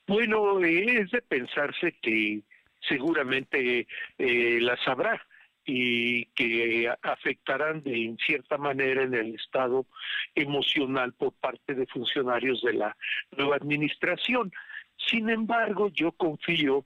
[0.06, 2.42] Bueno, es de pensarse que
[2.86, 3.86] seguramente
[4.18, 5.26] eh, las habrá
[5.64, 9.86] y que afectarán de en cierta manera en el estado
[10.34, 12.94] emocional por parte de funcionarios de la
[13.34, 14.52] nueva administración.
[14.96, 16.84] Sin embargo, yo confío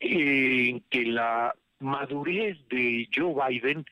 [0.00, 3.84] en que la madurez de Joe Biden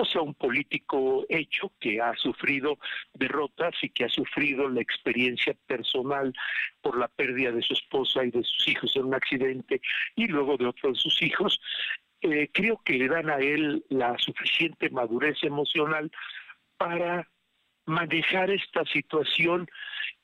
[0.00, 2.78] o sea, un político hecho que ha sufrido
[3.12, 6.32] derrotas y que ha sufrido la experiencia personal
[6.80, 9.80] por la pérdida de su esposa y de sus hijos en un accidente
[10.16, 11.60] y luego de otro de sus hijos,
[12.22, 16.10] eh, creo que le dan a él la suficiente madurez emocional
[16.78, 17.28] para
[17.84, 19.68] manejar esta situación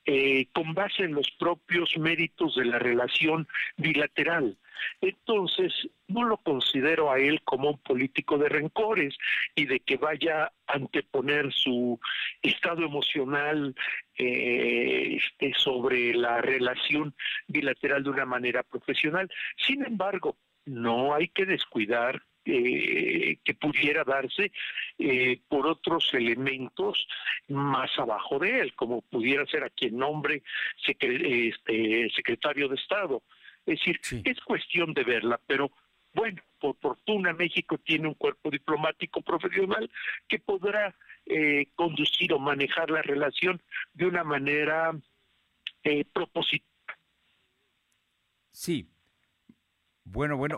[0.06, 4.56] eh, con base en los propios méritos de la relación bilateral.
[5.00, 5.72] Entonces,
[6.08, 9.16] no lo considero a él como un político de rencores
[9.54, 11.98] y de que vaya a anteponer su
[12.42, 13.74] estado emocional
[14.18, 17.14] eh, este, sobre la relación
[17.48, 19.28] bilateral de una manera profesional.
[19.56, 24.52] Sin embargo, no hay que descuidar eh, que pudiera darse
[24.98, 27.06] eh, por otros elementos
[27.48, 30.42] más abajo de él, como pudiera ser a quien nombre
[30.86, 33.22] este, secretario de Estado.
[33.66, 35.72] Es decir, es cuestión de verla, pero
[36.14, 39.90] bueno, por fortuna México tiene un cuerpo diplomático profesional
[40.26, 40.94] que podrá
[41.26, 43.60] eh, conducir o manejar la relación
[43.92, 44.92] de una manera
[45.82, 46.66] eh, propositiva.
[48.50, 48.88] Sí.
[50.04, 50.56] Bueno, bueno.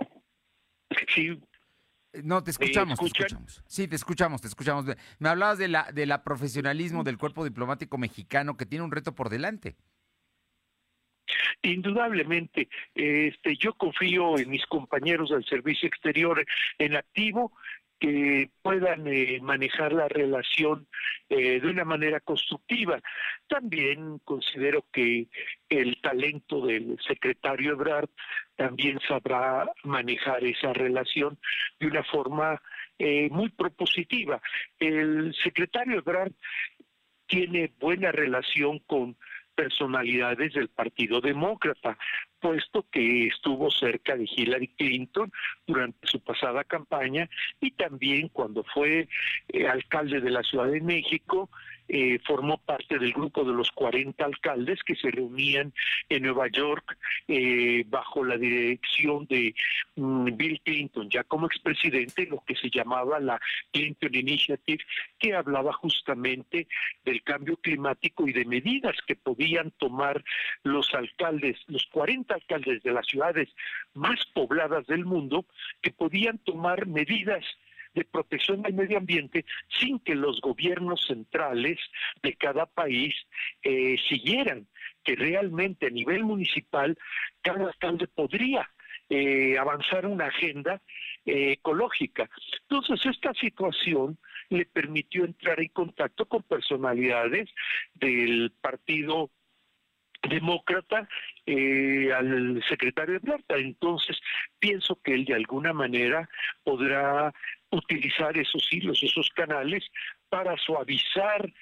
[1.09, 1.41] Sí,
[2.25, 3.63] no, te escuchamos, te escuchamos.
[3.67, 4.87] Sí, te escuchamos, te escuchamos.
[5.19, 9.15] Me hablabas de la, de la profesionalismo del cuerpo diplomático mexicano que tiene un reto
[9.15, 9.77] por delante.
[11.63, 16.45] Indudablemente, este, yo confío en mis compañeros del servicio exterior
[16.79, 17.53] en activo
[17.99, 20.87] que puedan eh, manejar la relación
[21.29, 23.01] eh, de una manera constructiva.
[23.49, 25.29] También considero que
[25.69, 28.09] el talento del secretario Ebrard
[28.59, 31.39] también sabrá manejar esa relación
[31.79, 32.61] de una forma
[32.99, 34.43] eh, muy propositiva.
[34.81, 36.33] El secretario Ebrard
[37.29, 39.17] tiene buena relación con
[39.55, 41.97] personalidades del Partido Demócrata,
[42.41, 45.31] puesto que estuvo cerca de Hillary Clinton
[45.65, 47.29] durante su pasada campaña
[47.61, 49.09] y también cuando fue
[49.49, 51.49] eh, alcalde de la Ciudad de México
[51.89, 55.73] eh, formó parte del grupo de los 40 alcaldes que se reunían
[56.09, 59.55] en Nueva York eh, bajo la dirección de
[59.97, 63.41] mm, Bill Clinton, ya como expresidente, lo que se llamaba la
[63.73, 64.85] Clinton Initiative,
[65.19, 66.69] que hablaba justamente
[67.05, 70.23] del cambio climático y de medidas que podían tomar
[70.63, 73.49] los alcaldes, los 40 alcaldes de las ciudades
[73.95, 75.47] más pobladas del mundo,
[75.81, 77.45] que podían tomar medidas
[77.95, 79.45] de protección del medio ambiente
[79.79, 81.79] sin que los gobiernos centrales
[82.23, 83.15] de cada país
[83.63, 84.67] eh, siguieran,
[85.05, 86.97] que realmente a nivel municipal
[87.43, 88.69] cada alcalde podría
[89.11, 90.83] eh, avanzar una agenda
[91.25, 92.29] eh, ecológica.
[92.69, 94.19] Entonces, esta situación
[94.51, 97.49] le permitió entrar en contacto con personalidades
[97.95, 99.31] del partido
[100.29, 101.09] demócrata
[101.47, 103.57] eh, al secretario de Plata.
[103.57, 104.19] Entonces,
[104.59, 106.29] pienso que él de alguna manera
[106.65, 107.33] podrá
[107.71, 109.85] utilizar esos hilos, esos canales
[110.29, 111.53] para suavizar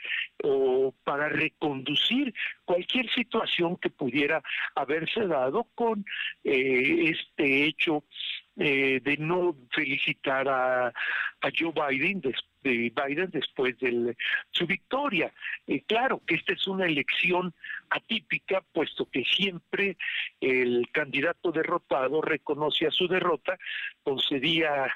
[0.42, 4.42] o para reconducir cualquier situación que pudiera
[4.74, 6.04] haberse dado con
[6.44, 8.04] eh, este hecho
[8.58, 10.92] eh, de no felicitar a,
[11.56, 14.16] Joe Biden, de Biden después de
[14.50, 15.32] su victoria.
[15.66, 17.54] Eh, claro que esta es una elección
[17.90, 19.96] atípica, puesto que siempre
[20.40, 23.58] el candidato derrotado reconoce a su derrota,
[24.02, 24.92] concedía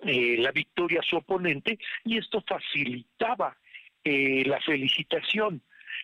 [0.00, 3.56] eh, la victoria a su oponente y esto facilitaba
[4.04, 5.62] eh, la felicitación.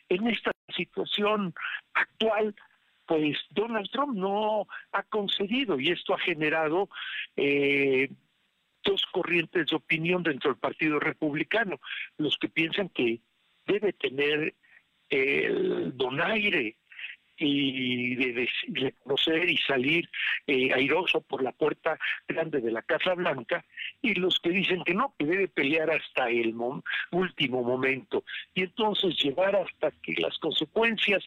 [0.08, 1.54] En esta situación
[1.92, 2.54] actual,
[3.06, 6.88] pues Donald Trump no ha concedido y esto ha generado
[7.36, 8.08] eh,
[8.82, 11.80] dos corrientes de opinión dentro del Partido Republicano,
[12.18, 13.20] los que piensan que
[13.66, 14.54] debe tener
[15.08, 16.76] el donaire
[17.38, 20.08] y de, reconocer y salir
[20.46, 23.64] eh, airoso por la puerta grande de la Casa Blanca
[24.02, 26.54] y los que dicen que no, que debe pelear hasta el
[27.10, 28.24] último momento.
[28.54, 31.24] Y entonces llevar hasta que las consecuencias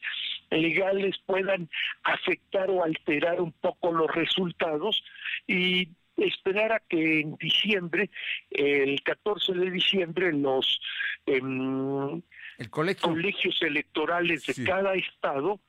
[0.49, 1.69] legales puedan
[2.03, 5.03] afectar o alterar un poco los resultados
[5.45, 8.09] y esperar a que en diciembre,
[8.49, 10.79] el 14 de diciembre, los
[11.25, 12.21] em,
[13.01, 15.59] colegios electorales de cada estado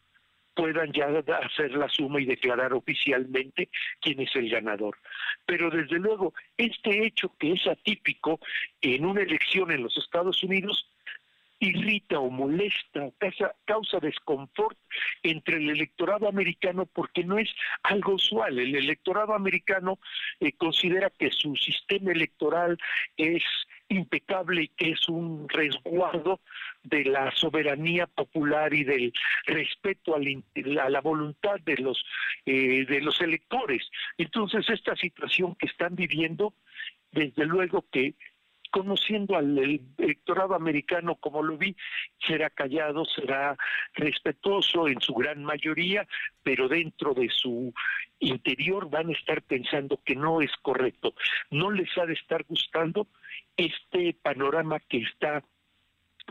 [0.58, 3.68] puedan ya hacer la suma y declarar oficialmente
[4.00, 4.98] quién es el ganador.
[5.46, 8.40] Pero desde luego, este hecho que es atípico
[8.80, 10.90] en una elección en los Estados Unidos
[11.60, 14.76] irrita o molesta, causa, causa desconfort
[15.22, 17.50] entre el electorado americano porque no es
[17.84, 18.58] algo usual.
[18.58, 20.00] El electorado americano
[20.40, 22.78] eh, considera que su sistema electoral
[23.16, 23.44] es
[23.88, 26.40] impecable y que es un resguardo
[26.82, 29.12] de la soberanía popular y del
[29.46, 32.04] respeto a la, voluntad de los
[32.44, 33.88] eh, de los electores.
[34.16, 36.54] Entonces esta situación que están viviendo,
[37.12, 38.14] desde luego que
[38.70, 39.58] conociendo al
[39.98, 41.74] electorado americano como lo vi,
[42.26, 43.56] será callado, será
[43.94, 46.06] respetuoso en su gran mayoría,
[46.42, 47.72] pero dentro de su
[48.20, 51.14] interior van a estar pensando que no es correcto.
[51.50, 53.06] No les ha de estar gustando
[53.56, 55.42] este panorama que está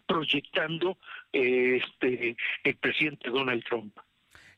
[0.05, 0.97] proyectando
[1.33, 3.97] eh, este el presidente Donald Trump.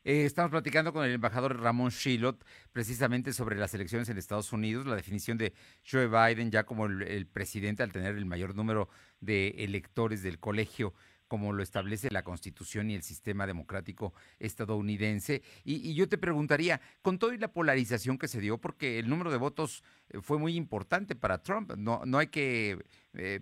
[0.02, 4.86] Eh, estamos platicando con el embajador Ramón Shillot precisamente sobre las elecciones en Estados Unidos,
[4.86, 5.52] la definición de
[5.88, 8.88] Joe Biden ya como el, presidente al tener el mayor número
[9.20, 10.94] de electores del colegio
[11.30, 15.42] como lo establece la Constitución y el sistema democrático estadounidense.
[15.62, 19.36] Y, yo te preguntaría, con toda la polarización que se dio, porque el número de
[19.36, 23.38] votos eh, fue muy importante para Trump, no, no hay que eh,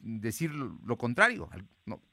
[0.00, 1.50] decir lo contrario,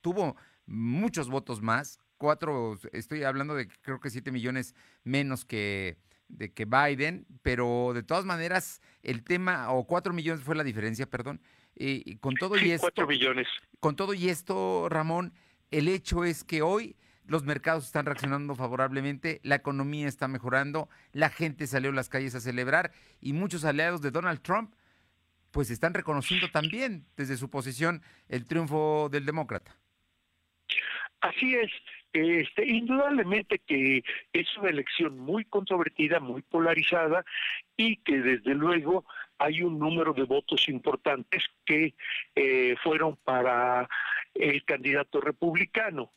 [0.01, 4.75] tuvo muchos votos más, cuatro, estoy hablando de creo que siete millones
[5.05, 10.55] menos que de que Biden, pero de todas maneras el tema, o cuatro millones fue
[10.55, 11.41] la diferencia, perdón,
[11.75, 12.85] y, con todo y esto.
[12.85, 13.47] Cuatro millones.
[13.79, 15.33] Con todo y esto, Ramón,
[15.71, 21.29] el hecho es que hoy los mercados están reaccionando favorablemente, la economía está mejorando, la
[21.29, 24.73] gente salió a las calles a celebrar y muchos aliados de Donald Trump
[25.51, 29.75] pues están reconociendo también desde su posición el triunfo del demócrata.
[31.21, 31.71] Así es,
[32.13, 34.03] este, indudablemente que
[34.33, 37.23] es una elección muy controvertida, muy polarizada
[38.03, 39.05] que desde luego
[39.37, 41.95] hay un número de votos importantes que
[42.35, 43.87] eh, fueron para
[44.33, 46.11] el candidato republicano.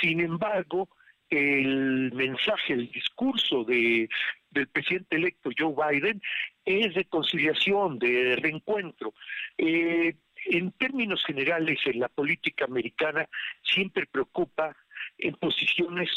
[0.00, 0.88] Sin embargo,
[1.30, 4.08] el mensaje, el discurso de,
[4.50, 6.20] del presidente electo Joe Biden
[6.64, 9.14] es de conciliación, de reencuentro.
[9.56, 10.16] Eh,
[10.46, 13.28] en términos generales, en la política americana
[13.62, 14.76] siempre preocupa
[15.18, 16.10] en posiciones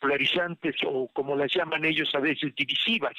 [0.00, 3.14] polarizantes o como las llaman ellos a veces divisivas.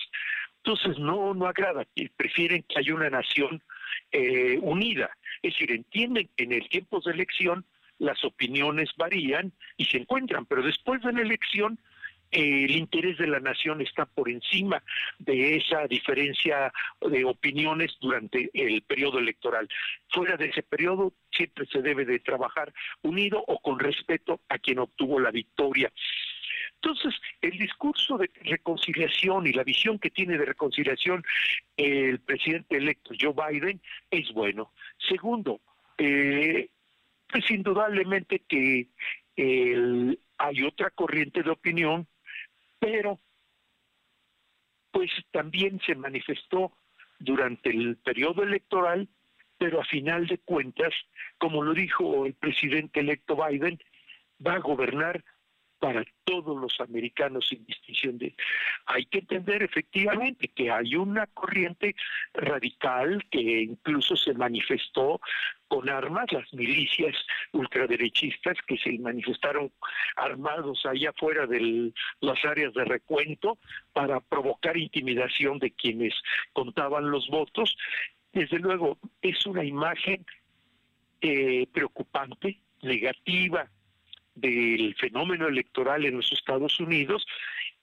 [0.57, 3.63] Entonces no, no agrada, prefieren que haya una nación
[4.11, 5.09] eh, unida.
[5.41, 7.65] Es decir, entienden que en el tiempo de elección
[7.97, 11.79] las opiniones varían y se encuentran, pero después de la elección
[12.31, 14.81] el interés de la nación está por encima
[15.19, 19.67] de esa diferencia de opiniones durante el periodo electoral.
[20.09, 24.79] Fuera de ese periodo siempre se debe de trabajar unido o con respeto a quien
[24.79, 25.91] obtuvo la victoria.
[26.83, 31.23] Entonces, el discurso de reconciliación y la visión que tiene de reconciliación
[31.77, 34.71] el presidente electo Joe Biden es bueno.
[34.97, 35.61] Segundo,
[35.97, 36.69] eh,
[37.27, 38.87] pues indudablemente que
[40.37, 42.07] hay otra corriente de opinión
[42.81, 43.19] pero
[44.89, 46.73] pues también se manifestó
[47.19, 49.07] durante el periodo electoral,
[49.59, 50.91] pero a final de cuentas,
[51.37, 53.79] como lo dijo el presidente electo Biden,
[54.45, 55.23] va a gobernar
[55.81, 58.35] para todos los americanos sin distinción de
[58.85, 61.95] hay que entender efectivamente que hay una corriente
[62.35, 65.19] radical que incluso se manifestó
[65.67, 67.15] con armas las milicias
[67.53, 69.71] ultraderechistas que se manifestaron
[70.17, 73.57] armados allá afuera de las áreas de recuento
[73.91, 76.13] para provocar intimidación de quienes
[76.53, 77.75] contaban los votos.
[78.33, 80.23] Desde luego es una imagen
[81.21, 83.67] eh, preocupante negativa
[84.35, 87.25] del fenómeno electoral en los Estados Unidos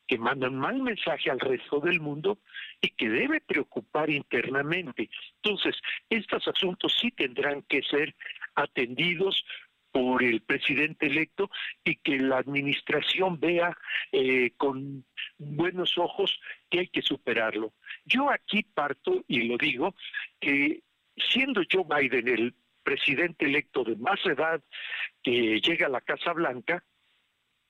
[0.06, 2.38] que mandan mal mensaje al resto del mundo
[2.80, 5.10] y que debe preocupar internamente.
[5.42, 5.76] Entonces,
[6.08, 8.16] estos asuntos sí tendrán que ser
[8.54, 9.44] atendidos
[9.92, 11.50] por el presidente electo
[11.84, 13.76] y que la administración vea
[14.12, 15.04] eh, con
[15.38, 16.38] buenos ojos
[16.70, 17.72] que hay que superarlo.
[18.04, 19.94] Yo aquí parto y lo digo
[20.40, 20.82] que
[21.16, 22.54] siendo Joe Biden el
[22.88, 24.62] presidente electo de más edad
[25.22, 26.82] que llega a la Casa Blanca,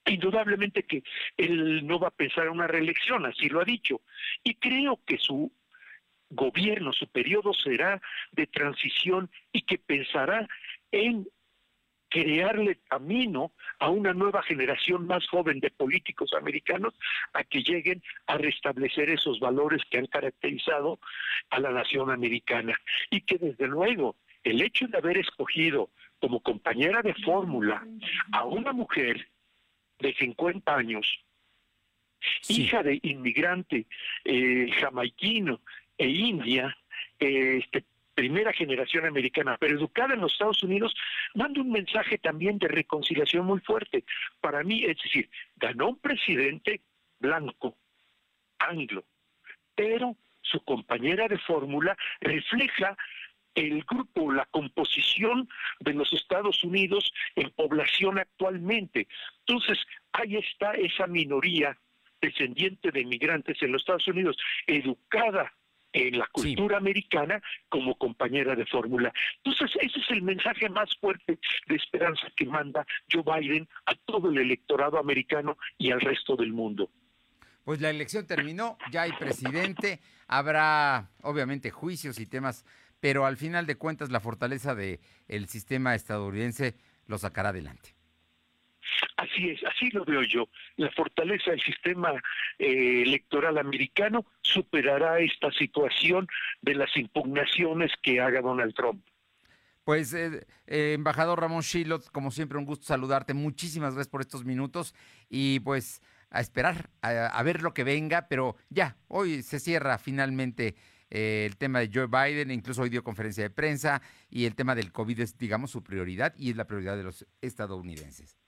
[0.07, 1.03] indudablemente que
[1.37, 4.01] él no va a pensar en una reelección, así lo ha dicho.
[4.45, 5.53] Y creo que su
[6.31, 8.01] gobierno, su periodo será
[8.31, 10.47] de transición y que pensará
[10.93, 11.27] en
[12.11, 16.95] crearle camino a una nueva generación más joven de políticos americanos
[17.33, 21.01] a que lleguen a restablecer esos valores que han caracterizado
[21.51, 22.79] a la nación americana.
[23.11, 24.15] Y que desde luego
[24.45, 27.87] el hecho de haber escogido como compañera de fórmula
[28.33, 29.29] a una mujer
[29.99, 31.25] de 50 años,
[32.49, 33.87] hija de inmigrante
[34.25, 35.61] eh, jamaiquino
[35.97, 36.77] e india,
[37.19, 37.85] este,
[38.15, 40.93] primera generación americana, pero educada en los Estados Unidos,
[41.35, 44.05] manda un mensaje también de reconciliación muy fuerte.
[44.41, 46.81] Para mí, es decir, ganó un presidente
[47.21, 47.77] blanco,
[48.59, 49.05] anglo,
[49.77, 52.97] pero su compañera de fórmula refleja
[53.59, 55.49] el grupo, la composición
[55.81, 59.09] de los Estados Unidos en población actualmente.
[59.47, 59.79] Entonces,
[60.13, 61.77] ahí está esa minoría
[62.21, 64.37] descendiente de inmigrantes en los Estados Unidos,
[64.67, 65.53] educada
[65.93, 69.13] en la cultura americana como compañera de fórmula.
[69.43, 74.31] Entonces, ese es el mensaje más fuerte de esperanza que manda Joe Biden a todo
[74.31, 76.91] el electorado americano y al resto del mundo.
[77.65, 82.65] Pues la elección terminó, ya hay presidente, habrá obviamente juicios y temas,
[83.01, 86.75] pero al final de cuentas la fortaleza del el sistema estadounidense
[87.07, 87.95] lo sacará adelante.
[89.17, 90.49] Así es, así lo veo yo.
[90.77, 92.13] La fortaleza del sistema
[92.59, 96.27] eh, electoral americano superará esta situación
[96.63, 99.05] de las impugnaciones que haga Donald Trump.
[99.85, 103.35] Pues, eh, eh, embajador Ramón Shilot, como siempre, un gusto saludarte.
[103.35, 104.95] Muchísimas gracias por estos minutos
[105.29, 110.75] y pues a esperar, a, ver lo que venga, pero ya, hoy se cierra finalmente
[111.11, 114.93] el tema de Joe Biden, incluso hoy dio conferencia de prensa y el tema del
[114.93, 118.39] COVID es, digamos, su prioridad y es la prioridad de los estadounidenses.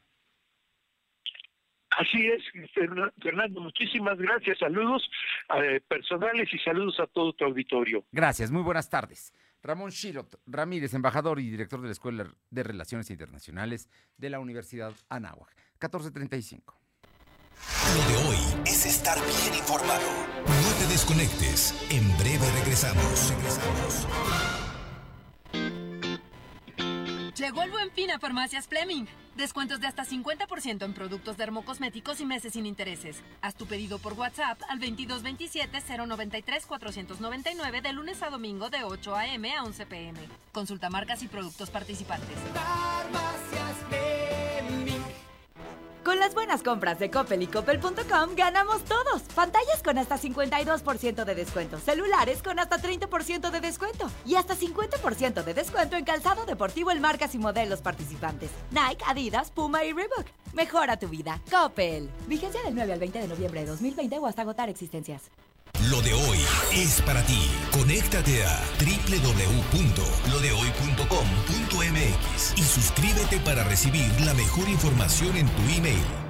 [1.90, 2.42] Así es,
[3.20, 4.58] Fernando, muchísimas gracias.
[4.58, 5.10] Saludos
[5.56, 8.04] eh, personales y saludos a todo tu auditorio.
[8.12, 9.32] Gracias, muy buenas tardes.
[9.62, 14.94] Ramón Shilot Ramírez, embajador y director de la Escuela de Relaciones Internacionales de la Universidad
[15.08, 15.54] Anáhuac.
[15.72, 16.79] 1435.
[17.96, 20.06] Lo de hoy es estar bien informado.
[20.46, 21.74] No te desconectes.
[21.90, 23.30] En breve regresamos.
[23.30, 24.06] Regresamos.
[27.36, 29.06] Llegó el buen fin a Farmacias Fleming.
[29.34, 33.22] Descuentos de hasta 50% en productos dermocosméticos y meses sin intereses.
[33.40, 39.54] Haz tu pedido por WhatsApp al 2227-093-499 de lunes a domingo de 8 a.m.
[39.54, 40.18] a 11 p.m.
[40.52, 42.36] Consulta marcas y productos participantes.
[42.52, 44.19] Farmacias Fleming.
[46.04, 49.22] Con las buenas compras de Coppel y Coppel.com ganamos todos.
[49.34, 55.44] Pantallas con hasta 52% de descuento, celulares con hasta 30% de descuento y hasta 50%
[55.44, 58.50] de descuento en calzado deportivo en marcas y modelos participantes.
[58.70, 60.26] Nike, Adidas, Puma y Reebok.
[60.54, 61.38] Mejora tu vida.
[61.50, 62.08] Coppel.
[62.26, 65.30] Vigencia del 9 al 20 de noviembre de 2020 o hasta agotar existencias.
[65.90, 66.38] Lo de hoy
[66.74, 67.48] es para ti.
[67.72, 68.60] Conéctate a
[72.56, 76.29] y suscríbete para recibir la mejor información en tu email.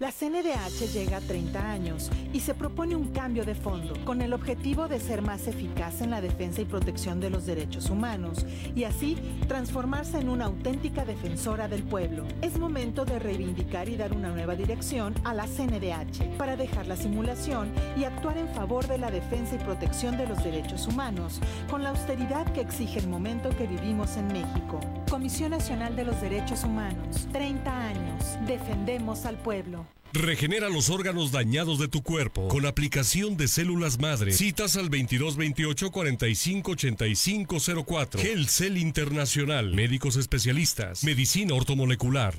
[0.00, 4.32] La CNDH llega a 30 años y se propone un cambio de fondo con el
[4.32, 8.46] objetivo de ser más eficaz en la defensa y protección de los derechos humanos
[8.76, 9.16] y así
[9.48, 12.24] transformarse en una auténtica defensora del pueblo.
[12.42, 16.96] Es momento de reivindicar y dar una nueva dirección a la CNDH para dejar la
[16.96, 21.82] simulación y actuar en favor de la defensa y protección de los derechos humanos con
[21.82, 24.78] la austeridad que exige el momento que vivimos en México.
[25.10, 29.87] Comisión Nacional de los Derechos Humanos, 30 años, defendemos al pueblo.
[30.12, 34.32] Regenera los órganos dañados de tu cuerpo con aplicación de células madre.
[34.32, 37.56] Citas al 2228 45 85
[37.86, 38.20] 04.
[38.48, 39.74] Cell Internacional.
[39.74, 41.04] Médicos especialistas.
[41.04, 42.34] Medicina ortomolecular.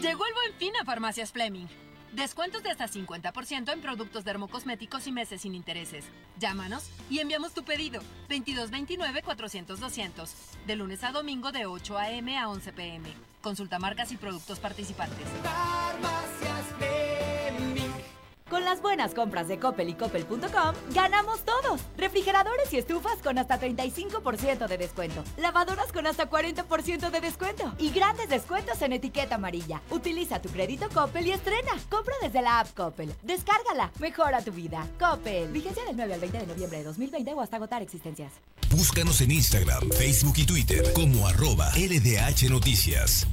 [0.00, 1.66] Llegó el buen fin a Farmacias Fleming.
[2.12, 6.04] Descuentos de hasta 50% en productos dermocosméticos y meses sin intereses.
[6.38, 8.02] Llámanos y enviamos tu pedido.
[8.30, 10.28] 2229-400-200.
[10.66, 12.36] De lunes a domingo de 8 a.m.
[12.38, 13.29] a 11 p.m.
[13.40, 15.26] Consulta marcas y productos participantes.
[18.50, 21.80] Con las buenas compras de Coppel y Coppel.com, ganamos todos.
[21.96, 25.22] Refrigeradores y estufas con hasta 35% de descuento.
[25.36, 27.72] Lavadoras con hasta 40% de descuento.
[27.78, 29.80] Y grandes descuentos en etiqueta amarilla.
[29.90, 31.70] Utiliza tu crédito Coppel y estrena.
[31.88, 33.14] Compra desde la app Coppel.
[33.22, 33.92] Descárgala.
[34.00, 34.84] Mejora tu vida.
[34.98, 35.52] Coppel.
[35.52, 38.32] Vigencia del 9 al 20 de noviembre de 2020 o hasta agotar existencias.
[38.70, 43.28] Búscanos en Instagram, Facebook y Twitter como arroba LDH Noticias.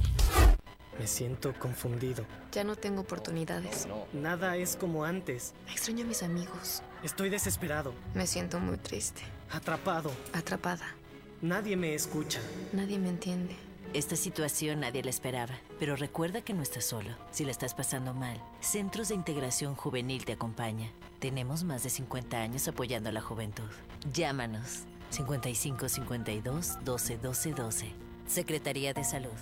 [0.98, 2.24] Me siento confundido.
[2.52, 3.86] Ya no tengo oportunidades.
[4.12, 5.54] Nada es como antes.
[5.70, 6.82] Extraño a mis amigos.
[7.02, 7.94] Estoy desesperado.
[8.14, 9.22] Me siento muy triste.
[9.50, 10.10] Atrapado.
[10.32, 10.94] Atrapada.
[11.40, 12.40] Nadie me escucha.
[12.72, 13.54] Nadie me entiende.
[13.94, 17.10] Esta situación nadie la esperaba, pero recuerda que no estás solo.
[17.30, 20.90] Si la estás pasando mal, Centros de Integración Juvenil te acompaña.
[21.20, 23.70] Tenemos más de 50 años apoyando a la juventud.
[24.12, 24.80] Llámanos
[25.10, 27.92] 55 52 12 12 12.
[28.26, 29.38] Secretaría de Salud.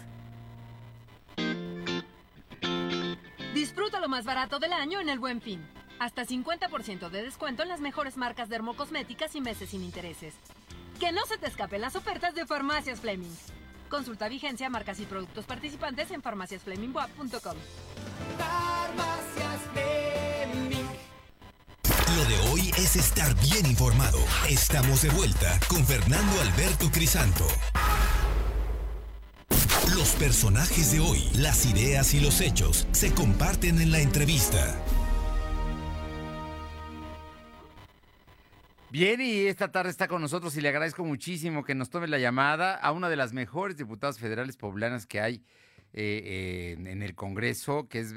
[3.57, 5.67] Disfruta lo más barato del año en el Buen Fin.
[5.99, 10.35] Hasta 50% de descuento en las mejores marcas dermocosméticas y meses sin intereses.
[11.01, 13.35] Que no se te escapen las ofertas de Farmacias Fleming.
[13.89, 17.57] Consulta vigencia, marcas y productos participantes en farmaciasflemingwap.com.
[18.37, 20.85] Farmacias Fleming.
[22.15, 24.19] Lo de hoy es estar bien informado.
[24.51, 27.47] Estamos de vuelta con Fernando Alberto Crisanto.
[30.07, 34.81] Los personajes de hoy, las ideas y los hechos se comparten en la entrevista.
[38.89, 42.21] Bien, y esta tarde está con nosotros y le agradezco muchísimo que nos tome la
[42.21, 45.43] llamada a una de las mejores diputadas federales poblanas que hay
[45.93, 48.15] eh, en el Congreso, que es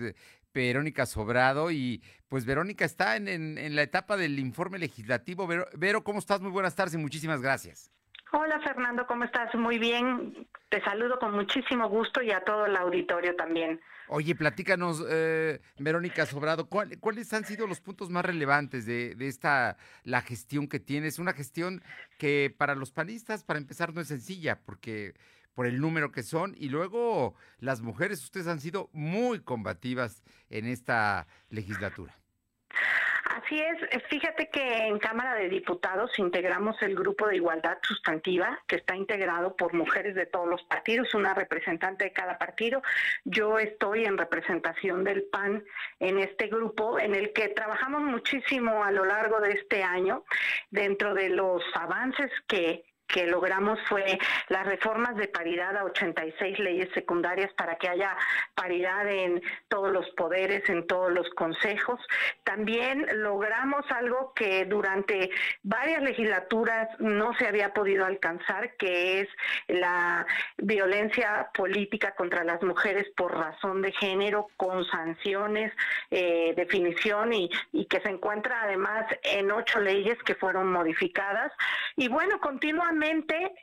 [0.53, 1.71] Verónica Sobrado.
[1.71, 5.47] Y pues Verónica está en, la etapa del informe legislativo.
[5.75, 6.39] Vero, ¿cómo estás?
[6.39, 7.89] Muy buenas tardes y muchísimas gracias.
[8.31, 9.53] Hola Fernando, ¿cómo estás?
[9.55, 10.47] Muy bien.
[10.69, 13.81] Te saludo con muchísimo gusto y a todo el auditorio también.
[14.07, 20.21] Oye, platícanos, eh, Verónica Sobrado, ¿cuáles han sido los puntos más relevantes de, esta, la
[20.21, 21.17] gestión que tienes?
[21.17, 21.81] Una gestión
[22.19, 25.15] que para los panistas, para empezar, no es sencilla, porque
[25.55, 30.67] por el número que son, y luego las mujeres, ustedes han sido muy combativas en
[30.67, 32.18] esta legislatura.
[33.43, 38.75] Así es, fíjate que en Cámara de Diputados integramos el grupo de igualdad sustantiva, que
[38.75, 42.81] está integrado por mujeres de todos los partidos, una representante de cada partido.
[43.23, 45.63] Yo estoy en representación del PAN
[46.01, 50.25] en este grupo, en el que trabajamos muchísimo a lo largo de este año,
[50.69, 56.89] dentro de los avances que que logramos fue las reformas de paridad a 86 leyes
[56.93, 58.15] secundarias para que haya
[58.55, 61.99] paridad en todos los poderes, en todos los consejos.
[62.43, 65.31] También logramos algo que durante
[65.63, 69.29] varias legislaturas no se había podido alcanzar, que es
[69.67, 70.25] la
[70.57, 75.73] violencia política contra las mujeres por razón de género, con sanciones,
[76.11, 81.51] eh, definición y, y que se encuentra además en ocho leyes que fueron modificadas.
[81.95, 82.39] Y bueno,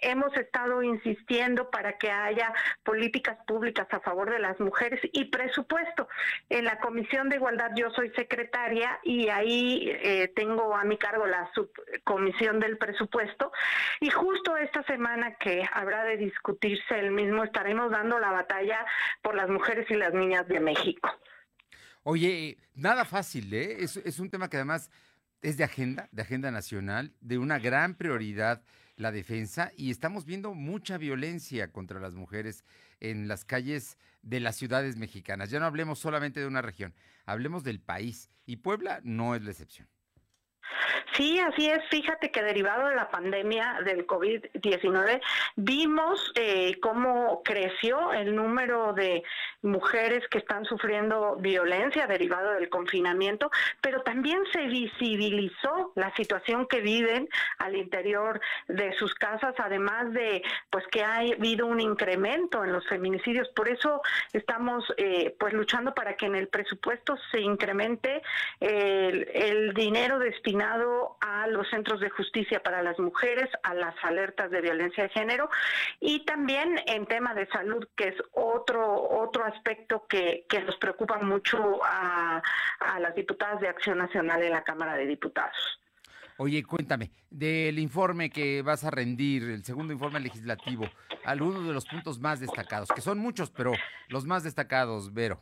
[0.01, 2.53] hemos estado insistiendo para que haya
[2.85, 6.09] políticas públicas a favor de las mujeres y presupuesto.
[6.49, 11.27] En la Comisión de Igualdad yo soy secretaria y ahí eh, tengo a mi cargo
[11.27, 13.53] la subcomisión del presupuesto
[14.01, 18.85] y justo esta semana que habrá de discutirse el mismo estaremos dando la batalla
[19.23, 21.11] por las mujeres y las niñas de México.
[22.03, 23.79] Oye, nada fácil, ¿eh?
[23.81, 24.91] Es un tema que además
[25.43, 28.63] es de agenda, de agenda nacional, de una gran prioridad
[28.97, 32.65] la defensa y estamos viendo mucha violencia contra las mujeres
[33.01, 35.51] en las calles de las ciudades mexicanas.
[35.51, 36.95] Ya no hablemos solamente de una región,
[37.27, 39.89] hablemos del país y Puebla no es la excepción.
[41.15, 41.83] Sí, así es.
[41.89, 45.21] Fíjate que derivado de la pandemia del COVID-19,
[45.57, 49.23] vimos eh, cómo creció el número de
[49.63, 53.51] mujeres que están sufriendo violencia derivado del confinamiento,
[53.81, 60.43] pero también se visibilizó la situación que viven al interior de sus casas, además de
[60.71, 63.49] pues que ha habido un incremento en los feminicidios.
[63.51, 64.03] Por eso
[64.33, 68.23] estamos eh, pues luchando para que en el presupuesto se incremente
[68.61, 74.51] el, el dinero destinado a los centros de justicia para las mujeres, a las alertas
[74.51, 75.49] de violencia de género
[76.01, 81.19] y también en tema de salud, que es otro, otro aspecto que, que nos preocupa
[81.19, 82.43] mucho a,
[82.81, 85.81] a las diputadas de Acción Nacional en la Cámara de Diputados.
[86.39, 90.87] Oye, cuéntame, del informe que vas a rendir, el segundo informe legislativo,
[91.25, 93.73] algunos de los puntos más destacados, que son muchos, pero
[94.09, 95.41] los más destacados, Vero.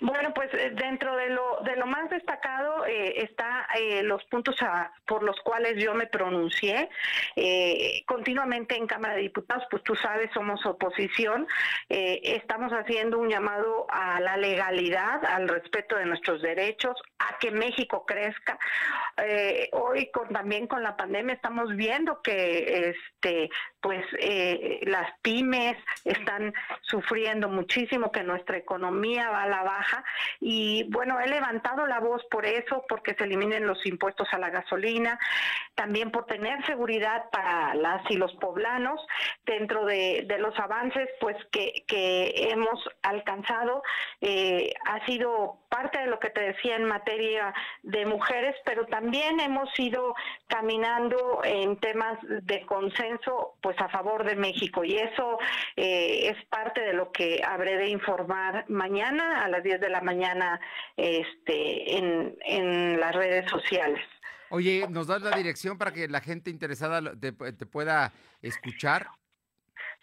[0.00, 4.56] Bueno, pues eh, dentro de lo, de lo más destacado eh, está eh, los puntos
[5.06, 6.88] por los cuales yo me pronuncié
[8.06, 11.46] continuamente en Cámara de Diputados, pues tú sabes, somos oposición,
[11.88, 16.96] estamos haciendo un llamado a la legalidad, al respeto de nuestros derechos,
[17.28, 18.58] a que México crezca.
[19.72, 23.50] hoy con, también con la pandemia estamos viendo que este
[23.80, 24.04] pues
[24.82, 30.04] las pymes están sufriendo muchísimo, que nuestra economía va a la baja
[30.40, 34.50] y bueno, he levantado la voz por eso, porque se eliminen los impuestos a la
[34.50, 35.18] gasolina,
[35.74, 39.00] también por tener seguridad para las y los poblanos
[39.44, 43.82] dentro de, los avances pues que, que hemos alcanzado.
[44.20, 47.52] Eh, ha sido parte de lo que te decía en materia
[47.82, 50.14] de mujeres, pero también hemos ido
[50.46, 55.38] caminando en temas de consenso pues a favor de México y eso
[55.74, 60.00] eh, es parte de lo que habré de informar mañana a las 10 de la
[60.00, 60.60] mañana
[60.96, 64.00] este, en, en las redes sociales.
[64.50, 68.12] Oye, ¿nos das la dirección para que la gente interesada te, te pueda
[68.42, 69.08] escuchar?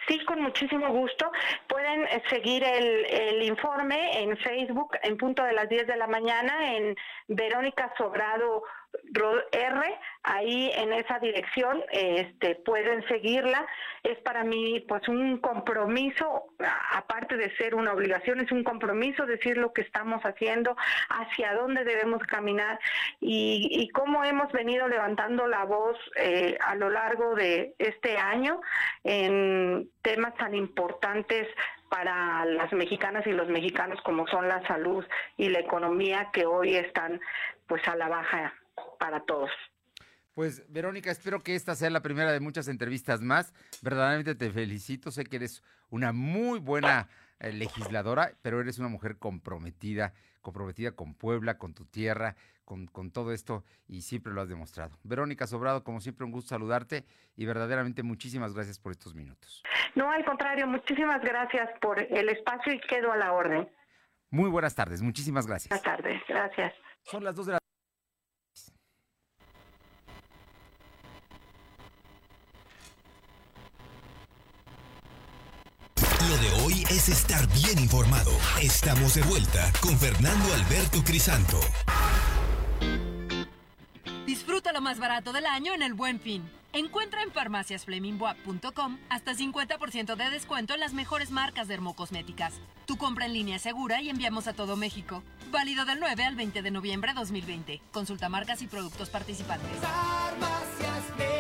[0.08, 1.32] Sí, con muchísimo gusto.
[1.68, 6.08] Pueden eh, seguir el, el, informe en Facebook en punto de las 10 de la
[6.08, 6.96] mañana en
[7.28, 8.64] Verónica Sobrado
[9.52, 13.66] R, ahí en esa dirección este, pueden seguirla.
[14.04, 16.46] Es para mí pues un compromiso,
[16.94, 20.76] aparte de ser una obligación, es un compromiso decir lo que estamos haciendo,
[21.10, 22.80] hacia dónde debemos caminar
[23.20, 28.62] y, y cómo hemos venido levantando la voz eh, a lo largo de este año
[29.04, 31.48] en temas tan importantes
[31.90, 35.06] para las mexicanas y los mexicanos como son la salud
[35.38, 37.20] y la economía que hoy están
[37.68, 38.54] pues a la baja
[39.00, 39.50] para todos.
[40.34, 43.54] Pues Verónica, espero que esta sea la primera de muchas entrevistas más.
[43.82, 47.10] Verdaderamente te felicito, sé que eres una muy buena
[47.40, 53.12] eh, legisladora, pero eres una mujer comprometida, comprometida con Puebla, con tu tierra, con, con,
[53.12, 54.98] todo esto y siempre lo has demostrado.
[55.04, 57.04] Verónica Sobrado, como siempre, un gusto saludarte
[57.36, 59.64] y verdaderamente muchísimas gracias por estos minutos.
[59.96, 63.70] No, al contrario, muchísimas gracias por el espacio y quedo a la orden.
[64.30, 65.70] Muy buenas tardes, muchísimas gracias.
[65.70, 66.74] Buenas tardes, gracias.
[67.04, 67.62] Son las dos de la
[76.30, 78.32] Lo de hoy es estar bien informado.
[78.62, 81.58] Estamos de vuelta con Fernando Alberto Crisanto.
[84.26, 86.44] Disfruta lo más barato del año en el Buen Fin.
[86.74, 92.56] Encuentra en farmaciasflemingboa.com hasta 50% de descuento en las mejores marcas dermocosméticas.
[92.86, 95.24] Tu compra en línea es segura y enviamos a todo México.
[95.50, 97.82] Válido del 9 al 20 de noviembre de 2020.
[97.92, 99.80] Consulta marcas y productos participantes.
[99.80, 101.31] Farmacias Fleming.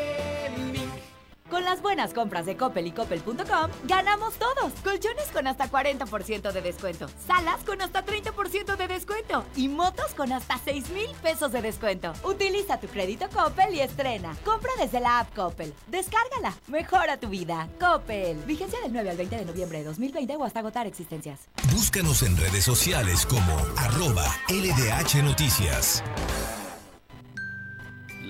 [1.51, 4.71] Con las buenas compras de Coppel y Coppel.com, ganamos todos.
[4.85, 7.07] Colchones con hasta 40% de descuento.
[7.27, 9.43] Salas con hasta 30% de descuento.
[9.57, 12.13] Y motos con hasta 6 mil pesos de descuento.
[12.23, 14.33] Utiliza tu crédito Coppel y estrena.
[14.45, 15.73] Compra desde la app Coppel.
[15.87, 16.55] Descárgala.
[16.67, 17.67] Mejora tu vida.
[17.81, 18.37] Coppel.
[18.45, 21.41] Vigencia del 9 al 20 de noviembre de 2020 o hasta agotar existencias.
[21.73, 26.01] Búscanos en redes sociales como arroba LDH Noticias.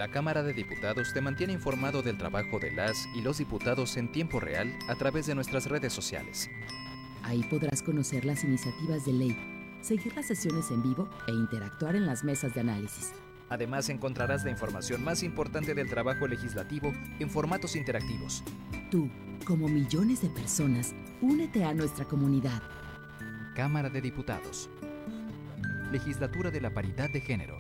[0.02, 4.12] La Cámara de Diputados te mantiene informado del trabajo de las y los diputados en
[4.12, 6.50] tiempo real a través de nuestras redes sociales.
[7.22, 9.38] Ahí podrás conocer las iniciativas de ley,
[9.82, 13.14] seguir las sesiones en vivo e interactuar en las mesas de análisis.
[13.50, 18.44] Además encontrarás la información más importante del trabajo legislativo en formatos interactivos.
[18.90, 19.08] Tú,
[19.46, 22.64] como millones de personas, únete a nuestra comunidad.
[23.56, 24.68] Cámara de Diputados.
[25.92, 27.60] Legislatura de la Paridad de Género.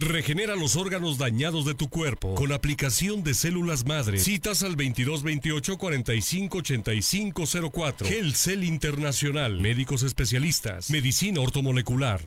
[0.00, 4.18] Regenera los órganos dañados de tu cuerpo con aplicación de células madre.
[4.18, 8.08] Citas al 2228 45 85 04.
[8.34, 9.60] Cell Internacional.
[9.60, 10.90] Médicos especialistas.
[10.90, 12.26] Medicina ortomolecular.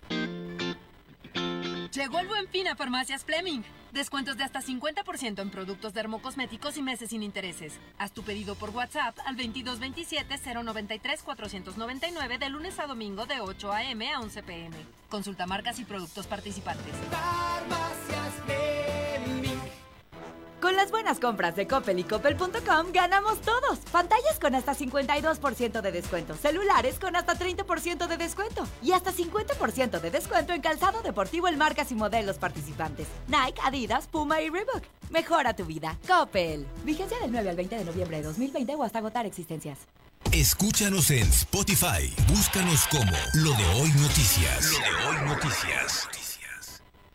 [1.94, 3.62] Llegó el buen fin a Farmacias Fleming.
[3.92, 7.80] Descuentos de hasta 50% en productos dermocosméticos y meses sin intereses.
[7.98, 14.12] Haz tu pedido por WhatsApp al 2227-093-499 de lunes a domingo de 8 a.m.
[14.12, 14.76] a 11 p.m.
[15.10, 16.94] Consulta marcas y productos participantes.
[20.62, 23.80] Con las buenas compras de Coppel y Coppel.com ganamos todos.
[23.92, 30.02] Pantallas con hasta 52% de descuento, celulares con hasta 30% de descuento y hasta 50%
[30.02, 33.08] de descuento en calzado deportivo en marcas y modelos participantes.
[33.28, 34.84] Nike, Adidas, Puma y Reebok.
[35.12, 35.96] Mejora tu vida.
[36.08, 36.66] Coppel.
[36.84, 39.78] Vigencia del 9 al 20 de noviembre de 2020 o hasta agotar existencias.
[40.32, 42.14] Escúchanos en Spotify.
[42.28, 44.72] Búscanos como Lo de Hoy Noticias.
[44.72, 46.08] Lo de Hoy Noticias.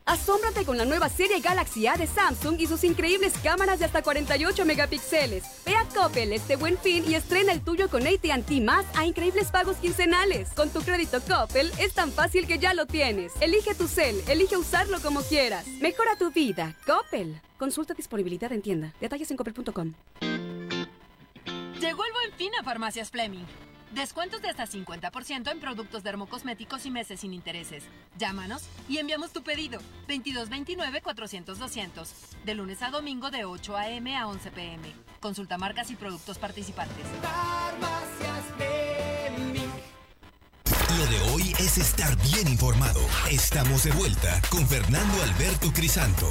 [0.04, 4.02] Asómbrate con la nueva serie Galaxy A de Samsung y sus increíbles cámaras de hasta
[4.02, 5.44] 48 megapíxeles.
[5.64, 9.50] Ve a Coppel este buen fin y estrena el tuyo con AT&T más a increíbles
[9.50, 10.48] pagos quincenales.
[10.56, 13.32] Con tu crédito Coppel es tan fácil que ya lo tienes.
[13.40, 15.66] Elige tu cel, elige usarlo como quieras.
[15.80, 16.76] Mejora tu vida.
[16.86, 17.40] Coppel.
[17.58, 18.94] Consulta disponibilidad en tienda.
[19.00, 19.92] Detalles en coppel.com.
[21.82, 23.44] Llegó el buen fin a Farmacias Fleming.
[23.92, 27.82] Descuentos de hasta 50% en productos dermocosméticos y meses sin intereses.
[28.16, 29.80] Llámanos y enviamos tu pedido.
[30.06, 32.06] 2229-400-200.
[32.44, 34.16] De lunes a domingo de 8 a.m.
[34.16, 34.92] a 11 p.m.
[35.18, 37.04] Consulta marcas y productos participantes.
[37.20, 38.44] Farmacias
[40.96, 43.00] Lo de hoy es estar bien informado.
[43.28, 46.28] Estamos de vuelta con Fernando Alberto Crisanto.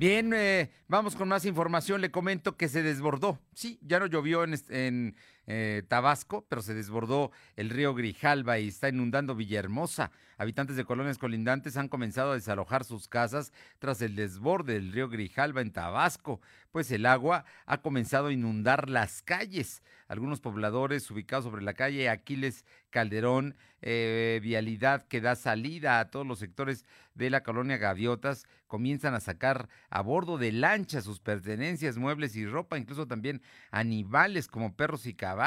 [0.00, 2.00] Bien, eh, vamos con más información.
[2.00, 3.38] Le comento que se desbordó.
[3.52, 5.14] Sí, ya no llovió en, en,
[5.52, 10.12] eh, Tabasco, pero se desbordó el río Grijalba y está inundando Villahermosa.
[10.38, 15.08] Habitantes de colonias colindantes han comenzado a desalojar sus casas tras el desborde del río
[15.08, 16.40] Grijalba en Tabasco,
[16.70, 19.82] pues el agua ha comenzado a inundar las calles.
[20.06, 26.26] Algunos pobladores ubicados sobre la calle Aquiles Calderón, eh, vialidad que da salida a todos
[26.26, 26.84] los sectores
[27.14, 32.46] de la colonia Gaviotas, comienzan a sacar a bordo de lancha sus pertenencias, muebles y
[32.46, 35.39] ropa, incluso también animales como perros y caballos,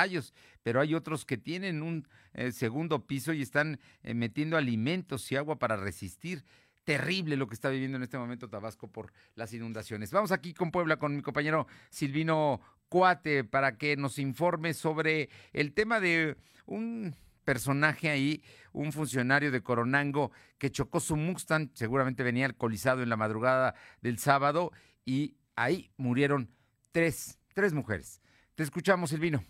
[0.63, 5.35] pero hay otros que tienen un eh, segundo piso y están eh, metiendo alimentos y
[5.35, 6.43] agua para resistir
[6.83, 10.11] terrible lo que está viviendo en este momento Tabasco por las inundaciones.
[10.11, 15.73] Vamos aquí con Puebla con mi compañero Silvino Cuate para que nos informe sobre el
[15.73, 17.15] tema de un
[17.45, 23.17] personaje ahí, un funcionario de Coronango que chocó su Mustang, seguramente venía alcoholizado en la
[23.17, 24.71] madrugada del sábado
[25.05, 26.49] y ahí murieron
[26.91, 28.21] tres, tres mujeres.
[28.55, 29.43] Te escuchamos, Silvino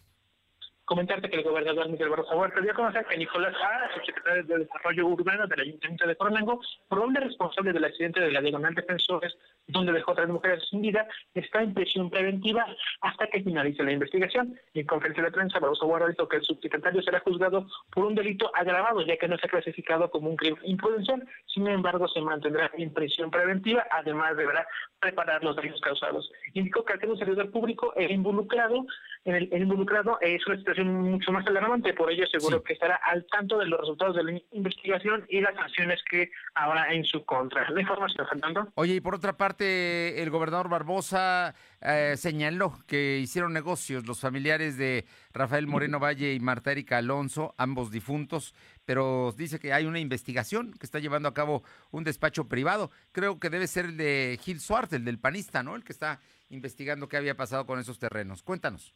[0.94, 4.60] comentarte que el gobernador Miguel Barroso Huerta dio a conocer que Nicolás A., subsecretario de
[4.60, 9.36] Desarrollo Urbano del Ayuntamiento de Coronango, probable responsable del accidente de la Diagonal Defensores,
[9.66, 12.68] donde dejó tres mujeres sin vida, está en prisión preventiva
[13.02, 14.56] hasta que finalice la investigación.
[14.76, 18.52] En conferencia de prensa, Barroso Huerta dijo que el subsecretario será juzgado por un delito
[18.54, 21.28] agravado, ya que no se ha clasificado como un crimen imprudencial.
[21.48, 24.68] Sin embargo, se mantendrá en prisión preventiva, además deberá
[25.00, 26.32] preparar los daños causados.
[26.54, 28.86] Indicó que al ser un servidor público, el involucrado,
[29.26, 33.58] el, involucrado es una situación mucho más alarmante, por ello seguro que estará al tanto
[33.58, 37.70] de los resultados de la investigación y las sanciones que habrá en su contra.
[37.70, 38.68] La información, Fernando.
[38.76, 44.78] Oye, y por otra parte, el gobernador Barbosa eh, señaló que hicieron negocios los familiares
[44.78, 48.54] de Rafael Moreno Valle y Marta Erika Alonso, ambos difuntos,
[48.84, 52.92] pero dice que hay una investigación que está llevando a cabo un despacho privado.
[53.14, 55.78] Creo que debe ser el de Gil Suárez, el del panista, ¿no?
[55.78, 56.20] El que está
[56.50, 58.44] investigando qué había pasado con esos terrenos.
[58.44, 58.94] Cuéntanos.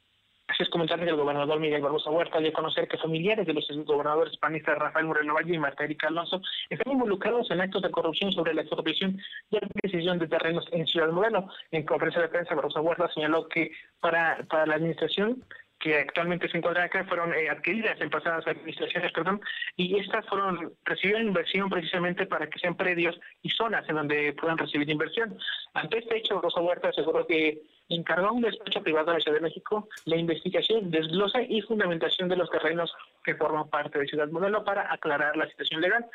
[0.48, 3.54] Así es comentar que el gobernador Miguel Barbosa Huerta dio a conocer que familiares de
[3.54, 7.92] los gobernadores panistas Rafael Moreno Valle y Marta Erika Alonso están involucrados en actos de
[7.92, 9.20] corrupción sobre la expropiación
[9.52, 11.50] y adquisición de terrenos en Ciudad Modelo.
[11.72, 15.44] En conferencia de prensa, Barbosa Huerta señaló que para, para la administración
[15.80, 19.42] que actualmente se encuentran acá fueron eh, adquiridas en pasadas administraciones, perdón,
[19.76, 24.58] y estas fueron recibieron inversión precisamente para que sean predios y zonas en donde puedan
[24.58, 25.38] recibir inversión.
[25.74, 29.38] Ante este hecho, Rosa Huerta aseguró que encargó a un despacho privado de la Ciudad
[29.38, 34.30] de México la investigación, desglosa y fundamentación de los terrenos que forman parte de Ciudad
[34.30, 36.06] Modelo para aclarar la situación legal.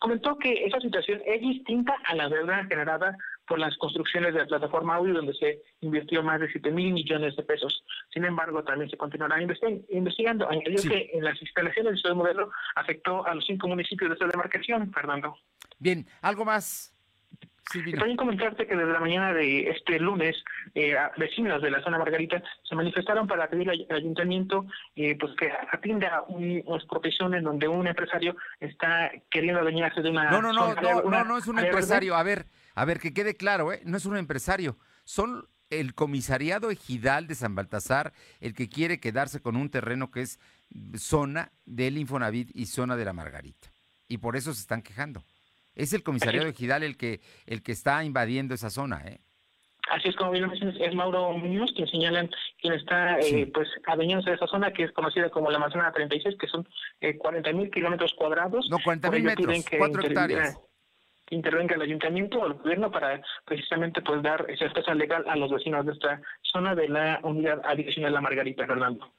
[0.00, 3.16] Comentó que esa situación es distinta a la deuda generada
[3.46, 7.36] por las construcciones de la plataforma audio donde se invirtió más de 7 mil millones
[7.36, 7.84] de pesos.
[8.12, 10.48] Sin embargo, también se continuará investigando.
[10.48, 14.26] Añadió que en las instalaciones de Ciudad Modelo afectó a los cinco municipios de esta
[14.26, 15.36] demarcación, Fernando.
[15.78, 16.91] Bien, ¿algo más?
[17.70, 20.36] Sí, También comentarte que desde la mañana de este lunes,
[20.74, 25.50] eh, vecinos de la zona Margarita se manifestaron para pedir al ayuntamiento eh, pues que
[25.70, 30.30] atienda una expropiación en donde un empresario está queriendo adueñarse de una...
[30.30, 32.16] No, no, no, no, no, no es un empresario.
[32.16, 33.80] A ver, a ver, que quede claro, ¿eh?
[33.84, 34.76] no es un empresario.
[35.04, 40.22] Son el comisariado ejidal de San Baltasar el que quiere quedarse con un terreno que
[40.22, 40.38] es
[40.96, 43.72] zona del Infonavit y zona de la Margarita.
[44.08, 45.22] Y por eso se están quejando.
[45.74, 49.20] Es el comisariado ejidal el que, el que está invadiendo esa zona, ¿eh?
[49.90, 54.30] Así es como bien mencionas, es Mauro Muñoz quien señalan quien está eh, pues adueñándose
[54.30, 56.66] de esa zona que es conocida como la Amazona 36, que son
[57.00, 58.68] eh, 40 mil kilómetros cuadrados.
[58.70, 60.58] No, 40 mil metros, 4 hectáreas
[61.34, 65.86] intervenga el ayuntamiento o el gobierno para precisamente pues dar certeza legal a los vecinos
[65.86, 69.10] de esta zona de la unidad adicional La Margarita, Fernando.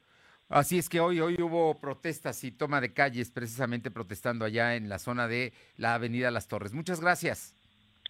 [0.49, 4.89] Así es que hoy, hoy hubo protestas y toma de calles precisamente protestando allá en
[4.89, 6.73] la zona de la Avenida Las Torres.
[6.73, 7.55] Muchas gracias.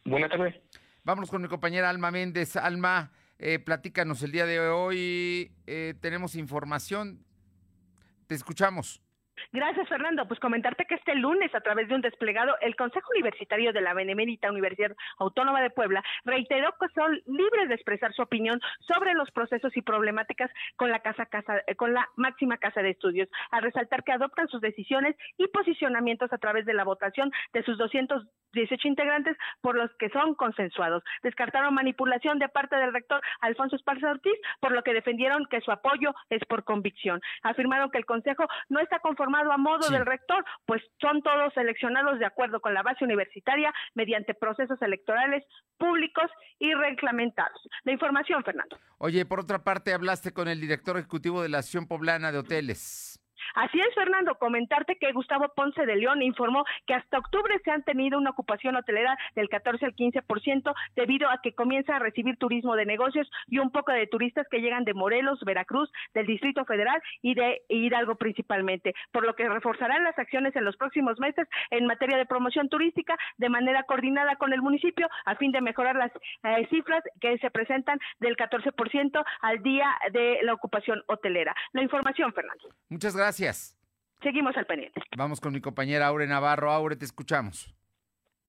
[0.05, 0.55] Buenas tardes.
[1.03, 2.55] Vámonos con mi compañera Alma Méndez.
[2.55, 5.51] Alma, eh, platícanos el día de hoy.
[5.67, 7.23] Eh, tenemos información.
[8.27, 9.02] Te escuchamos.
[9.51, 10.27] Gracias, Fernando.
[10.27, 13.93] Pues comentarte que este lunes, a través de un desplegado, el Consejo Universitario de la
[13.93, 19.29] Benemérita Universidad Autónoma de Puebla reiteró que son libres de expresar su opinión sobre los
[19.31, 23.63] procesos y problemáticas con la casa, casa eh, con la máxima casa de estudios, al
[23.63, 28.87] resaltar que adoptan sus decisiones y posicionamientos a través de la votación de sus 218
[28.87, 31.03] integrantes por los que son consensuados.
[31.23, 35.71] Descartaron manipulación de parte del rector Alfonso Esparza Ortiz, por lo que defendieron que su
[35.71, 37.21] apoyo es por convicción.
[37.43, 42.19] Afirmaron que el Consejo no está conformado a modo del rector, pues son todos seleccionados
[42.19, 45.43] de acuerdo con la base universitaria mediante procesos electorales
[45.77, 47.61] públicos y reglamentados.
[47.83, 48.77] La información, Fernando.
[48.97, 53.12] Oye, por otra parte, hablaste con el director ejecutivo de la Acción Poblana de Hoteles.
[53.53, 57.83] Así es, Fernando, comentarte que Gustavo Ponce de León informó que hasta octubre se han
[57.83, 62.75] tenido una ocupación hotelera del 14 al 15% debido a que comienza a recibir turismo
[62.75, 67.01] de negocios y un poco de turistas que llegan de Morelos, Veracruz, del Distrito Federal
[67.21, 71.85] y de Hidalgo principalmente, por lo que reforzarán las acciones en los próximos meses en
[71.85, 76.11] materia de promoción turística de manera coordinada con el municipio a fin de mejorar las
[76.43, 81.55] eh, cifras que se presentan del 14% al día de la ocupación hotelera.
[81.73, 82.69] La información, Fernando.
[82.89, 83.42] Muchas gracias.
[84.21, 85.01] Seguimos al pendiente.
[85.17, 86.71] Vamos con mi compañera Aure Navarro.
[86.71, 87.75] Aure, te escuchamos.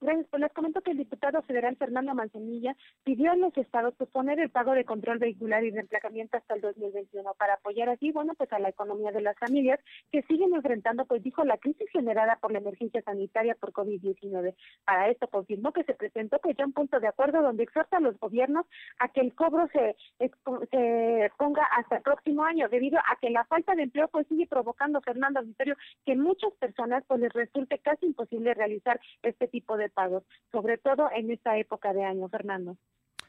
[0.04, 0.26] Gracias.
[0.28, 4.50] Pues les comento que el diputado federal Fernando Manzanilla pidió a los estados posponer el
[4.50, 8.52] pago de control vehicular y de emplacamiento hasta el 2021 para apoyar así, bueno, pues
[8.52, 9.80] a la economía de las familias
[10.12, 14.54] que siguen enfrentando, pues dijo, la crisis generada por la emergencia sanitaria por COVID-19.
[14.84, 18.00] Para esto confirmó que se presentó pues ya un punto de acuerdo donde exhorta a
[18.00, 18.66] los gobiernos
[18.98, 23.46] a que el cobro se, se ponga hasta el próximo año, debido a que la
[23.46, 28.04] falta de empleo pues sigue provocando, Fernando Auditorio, que muchas personas pues les resulte casi
[28.04, 32.76] imposible realizar este tipo de pagos, sobre todo en esta época de año, Fernando.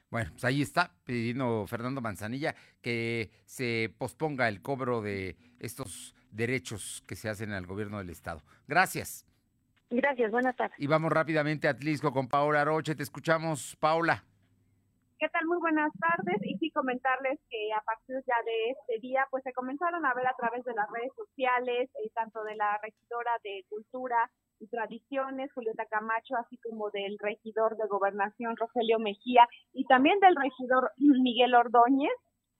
[0.10, 7.04] Bueno, pues ahí está pidiendo Fernando Manzanilla que se posponga el cobro de estos derechos
[7.08, 8.42] que se hacen al gobierno del estado.
[8.68, 9.26] Gracias.
[9.90, 10.78] Gracias, buenas tardes.
[10.80, 12.96] Y vamos rápidamente a Atlisco con Paola Roche.
[12.96, 14.24] Te escuchamos, Paula.
[15.18, 15.46] ¿Qué tal?
[15.46, 16.38] Muy buenas tardes.
[16.44, 20.28] Y sí comentarles que a partir ya de este día, pues se comenzaron a ver
[20.28, 24.30] a través de las redes sociales, eh, tanto de la regidora de Cultura
[24.60, 30.36] y Tradiciones, Julieta Camacho, así como del regidor de Gobernación, Rogelio Mejía, y también del
[30.36, 32.12] regidor Miguel Ordóñez,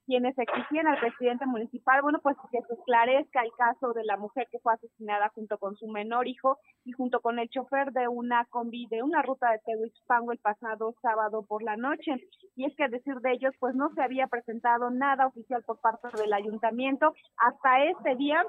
[0.06, 4.46] quienes exigían al presidente municipal, bueno, pues que se esclarezca el caso de la mujer
[4.50, 8.44] que fue asesinada junto con su menor hijo y junto con el chofer de una
[8.46, 12.12] combi de una ruta de Tehuichpango el pasado sábado por la noche.
[12.54, 15.80] Y es que a decir de ellos, pues no se había presentado nada oficial por
[15.80, 17.12] parte del ayuntamiento.
[17.38, 18.44] Hasta este día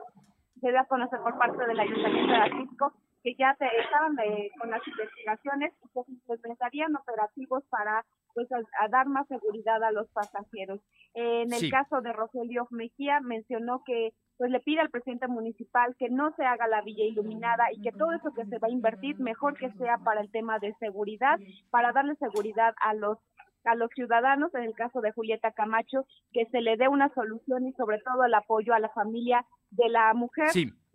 [0.61, 2.93] se dio a conocer por parte del ayuntamiento de Atlisco
[3.27, 4.15] que ya te, estaban
[4.57, 9.91] con las investigaciones y que se implementarían operativos para pues a, dar más seguridad a
[9.91, 10.79] los pasajeros.
[11.13, 16.09] En el caso de Rogelio Mejía mencionó que pues le pide al presidente municipal que
[16.09, 19.19] no se haga la villa iluminada y que todo eso que se va a invertir
[19.19, 21.37] mejor que sea para el tema de seguridad,
[21.69, 23.17] para darle seguridad a los
[23.65, 27.67] a los ciudadanos, en el caso de Julieta Camacho, que se le dé una solución
[27.67, 30.47] y sobre todo el apoyo a la familia de la mujer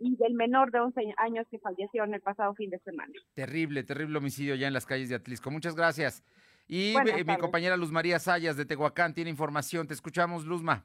[0.03, 3.13] y del menor de 11 años que falleció en el pasado fin de semana.
[3.35, 5.51] Terrible, terrible homicidio ya en las calles de Atlisco.
[5.51, 6.23] Muchas gracias.
[6.69, 6.95] Y
[7.27, 9.87] mi compañera Luz María Sayas de Tehuacán tiene información.
[9.87, 10.85] Te escuchamos, Luzma.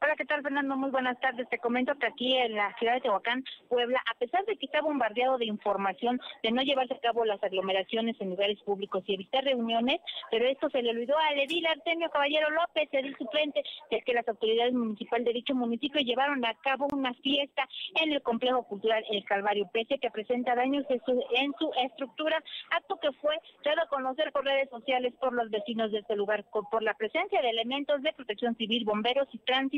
[0.00, 0.76] Hola, ¿qué tal, Fernando?
[0.76, 1.48] Muy buenas tardes.
[1.48, 4.80] Te comento que aquí en la ciudad de Tehuacán, Puebla, a pesar de que está
[4.80, 9.42] bombardeado de información de no llevarse a cabo las aglomeraciones en lugares públicos y evitar
[9.42, 14.12] reuniones, pero esto se le olvidó al edil Artemio Caballero López, edil suplente, es que
[14.12, 17.68] las autoridades municipales de dicho municipio llevaron a cabo una fiesta
[18.00, 22.42] en el complejo cultural El Calvario, pese que presenta daños en su, en su estructura,
[22.70, 26.44] acto que fue dado a conocer por redes sociales por los vecinos de este lugar,
[26.70, 29.77] por la presencia de elementos de protección civil, bomberos y tránsito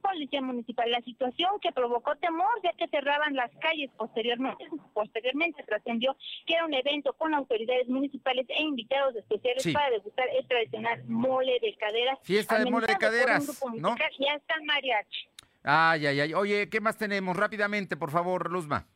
[0.00, 0.90] Policía Municipal.
[0.90, 6.64] La situación que provocó temor ya que cerraban las calles posteriormente, posteriormente trascendió que era
[6.64, 12.18] un evento con autoridades municipales e invitados especiales para degustar el tradicional mole de caderas.
[12.22, 13.96] Fiesta de mole de caderas, ¿no?
[14.18, 15.28] Y hasta mariachi.
[15.62, 16.34] Ay, ay, ay.
[16.34, 17.36] Oye, ¿qué más tenemos?
[17.36, 18.86] Rápidamente, por favor, Luzma.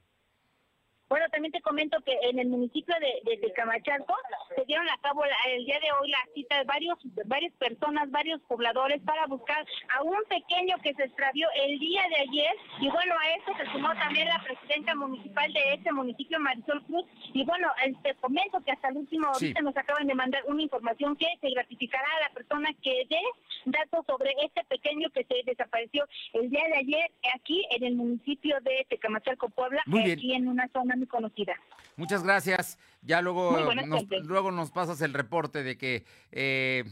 [1.12, 4.16] Bueno, también te comento que en el municipio de, de, Camachalco
[4.56, 8.40] se dieron a cabo el día de hoy la cita de varios, varias personas, varios
[8.48, 9.62] pobladores para buscar
[9.94, 12.56] a un pequeño que se extravió el día de ayer.
[12.80, 17.04] Y bueno, a eso se sumó también la presidenta municipal de este municipio, Marisol Cruz.
[17.34, 17.68] Y bueno,
[18.02, 21.50] te comento que hasta el último ahorita nos acaban de mandar una información que se
[21.50, 23.20] gratificará a la persona que dé
[23.66, 28.56] datos sobre este pequeño que se desapareció el día de ayer aquí en el municipio
[28.62, 31.54] de Tecamachalco, Puebla, aquí en una zona conocida.
[31.96, 32.78] Muchas gracias.
[33.02, 36.84] Ya luego, nos, luego nos pasas el reporte de que eh,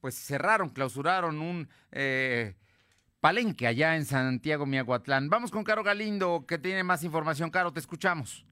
[0.00, 2.54] pues cerraron, clausuraron un eh,
[3.20, 5.28] palenque allá en Santiago Miahuatlán.
[5.28, 7.50] Vamos con Caro Galindo, que tiene más información.
[7.50, 8.44] Caro, te escuchamos.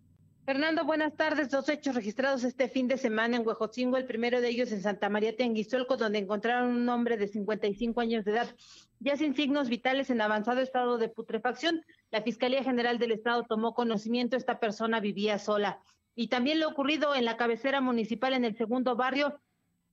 [0.45, 1.49] Fernando, buenas tardes.
[1.49, 5.09] Dos hechos registrados este fin de semana en Huejotzingo, el primero de ellos en Santa
[5.09, 8.55] María Tenguizolco, donde encontraron un hombre de 55 años de edad,
[9.01, 11.83] ya sin signos vitales en avanzado estado de putrefacción.
[12.15, 15.81] La Fiscalía General del Estado tomó conocimiento, esta persona vivía sola.
[16.15, 19.41] Y también lo ocurrido en la cabecera municipal en el segundo barrio,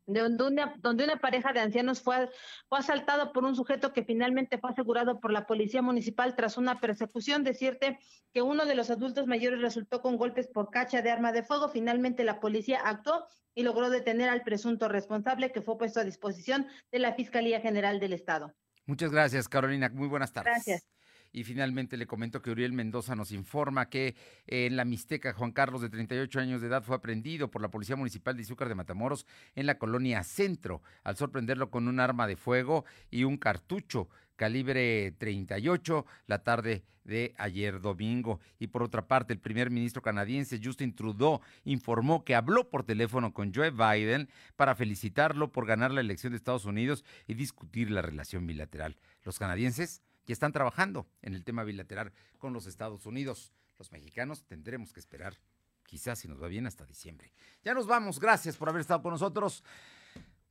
[0.06, 2.30] donde una, donde una pareja de ancianos fue,
[2.70, 6.80] fue asaltada por un sujeto que finalmente fue asegurado por la policía municipal tras una
[6.80, 7.44] persecución.
[7.44, 7.98] Decirte
[8.32, 11.70] que uno de los adultos mayores resultó con golpes por cacha de arma de fuego.
[11.70, 16.68] Finalmente la policía actuó y logró detener al presunto responsable que fue puesto a disposición
[16.92, 18.54] de la Fiscalía General del Estado.
[18.86, 19.90] Muchas gracias, Carolina.
[19.90, 20.54] Muy buenas tardes.
[20.54, 21.01] Gracias.
[21.32, 24.16] Y finalmente le comento que Uriel Mendoza nos informa que
[24.48, 27.96] en la Mixteca Juan Carlos, de 38 años de edad, fue aprendido por la Policía
[27.96, 29.26] Municipal de Izúcar de Matamoros
[29.56, 35.12] en la colonia Centro, al sorprenderlo con un arma de fuego y un cartucho calibre
[35.20, 38.40] 38 la tarde de ayer domingo.
[38.60, 43.34] Y por otra parte, el primer ministro canadiense Justin Trudeau informó que habló por teléfono
[43.34, 48.02] con Joe Biden para felicitarlo por ganar la elección de Estados Unidos y discutir la
[48.02, 48.98] relación bilateral.
[49.24, 53.54] Los canadienses ya están trabajando en el tema bilateral con los Estados Unidos.
[53.78, 55.38] Los mexicanos tendremos que esperar,
[55.86, 57.34] quizás si nos va bien, hasta diciembre.
[57.64, 59.64] Ya nos vamos, gracias por haber estado con nosotros.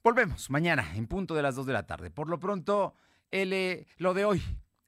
[0.03, 2.11] Volvemos mañana en punto de las 2 de la tarde.
[2.11, 2.95] Por lo pronto...
[3.31, 4.43] L, lo de hoy,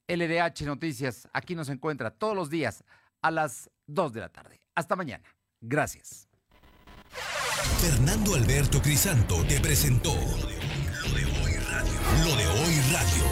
[0.09, 2.85] LDH Noticias, aquí nos encuentra todos los días
[3.21, 4.61] a las 2 de la tarde.
[4.75, 5.25] Hasta mañana.
[5.61, 6.29] Gracias.
[7.81, 11.93] Fernando Alberto Crisanto te presentó Lo de hoy radio.
[12.25, 13.32] Lo de hoy radio.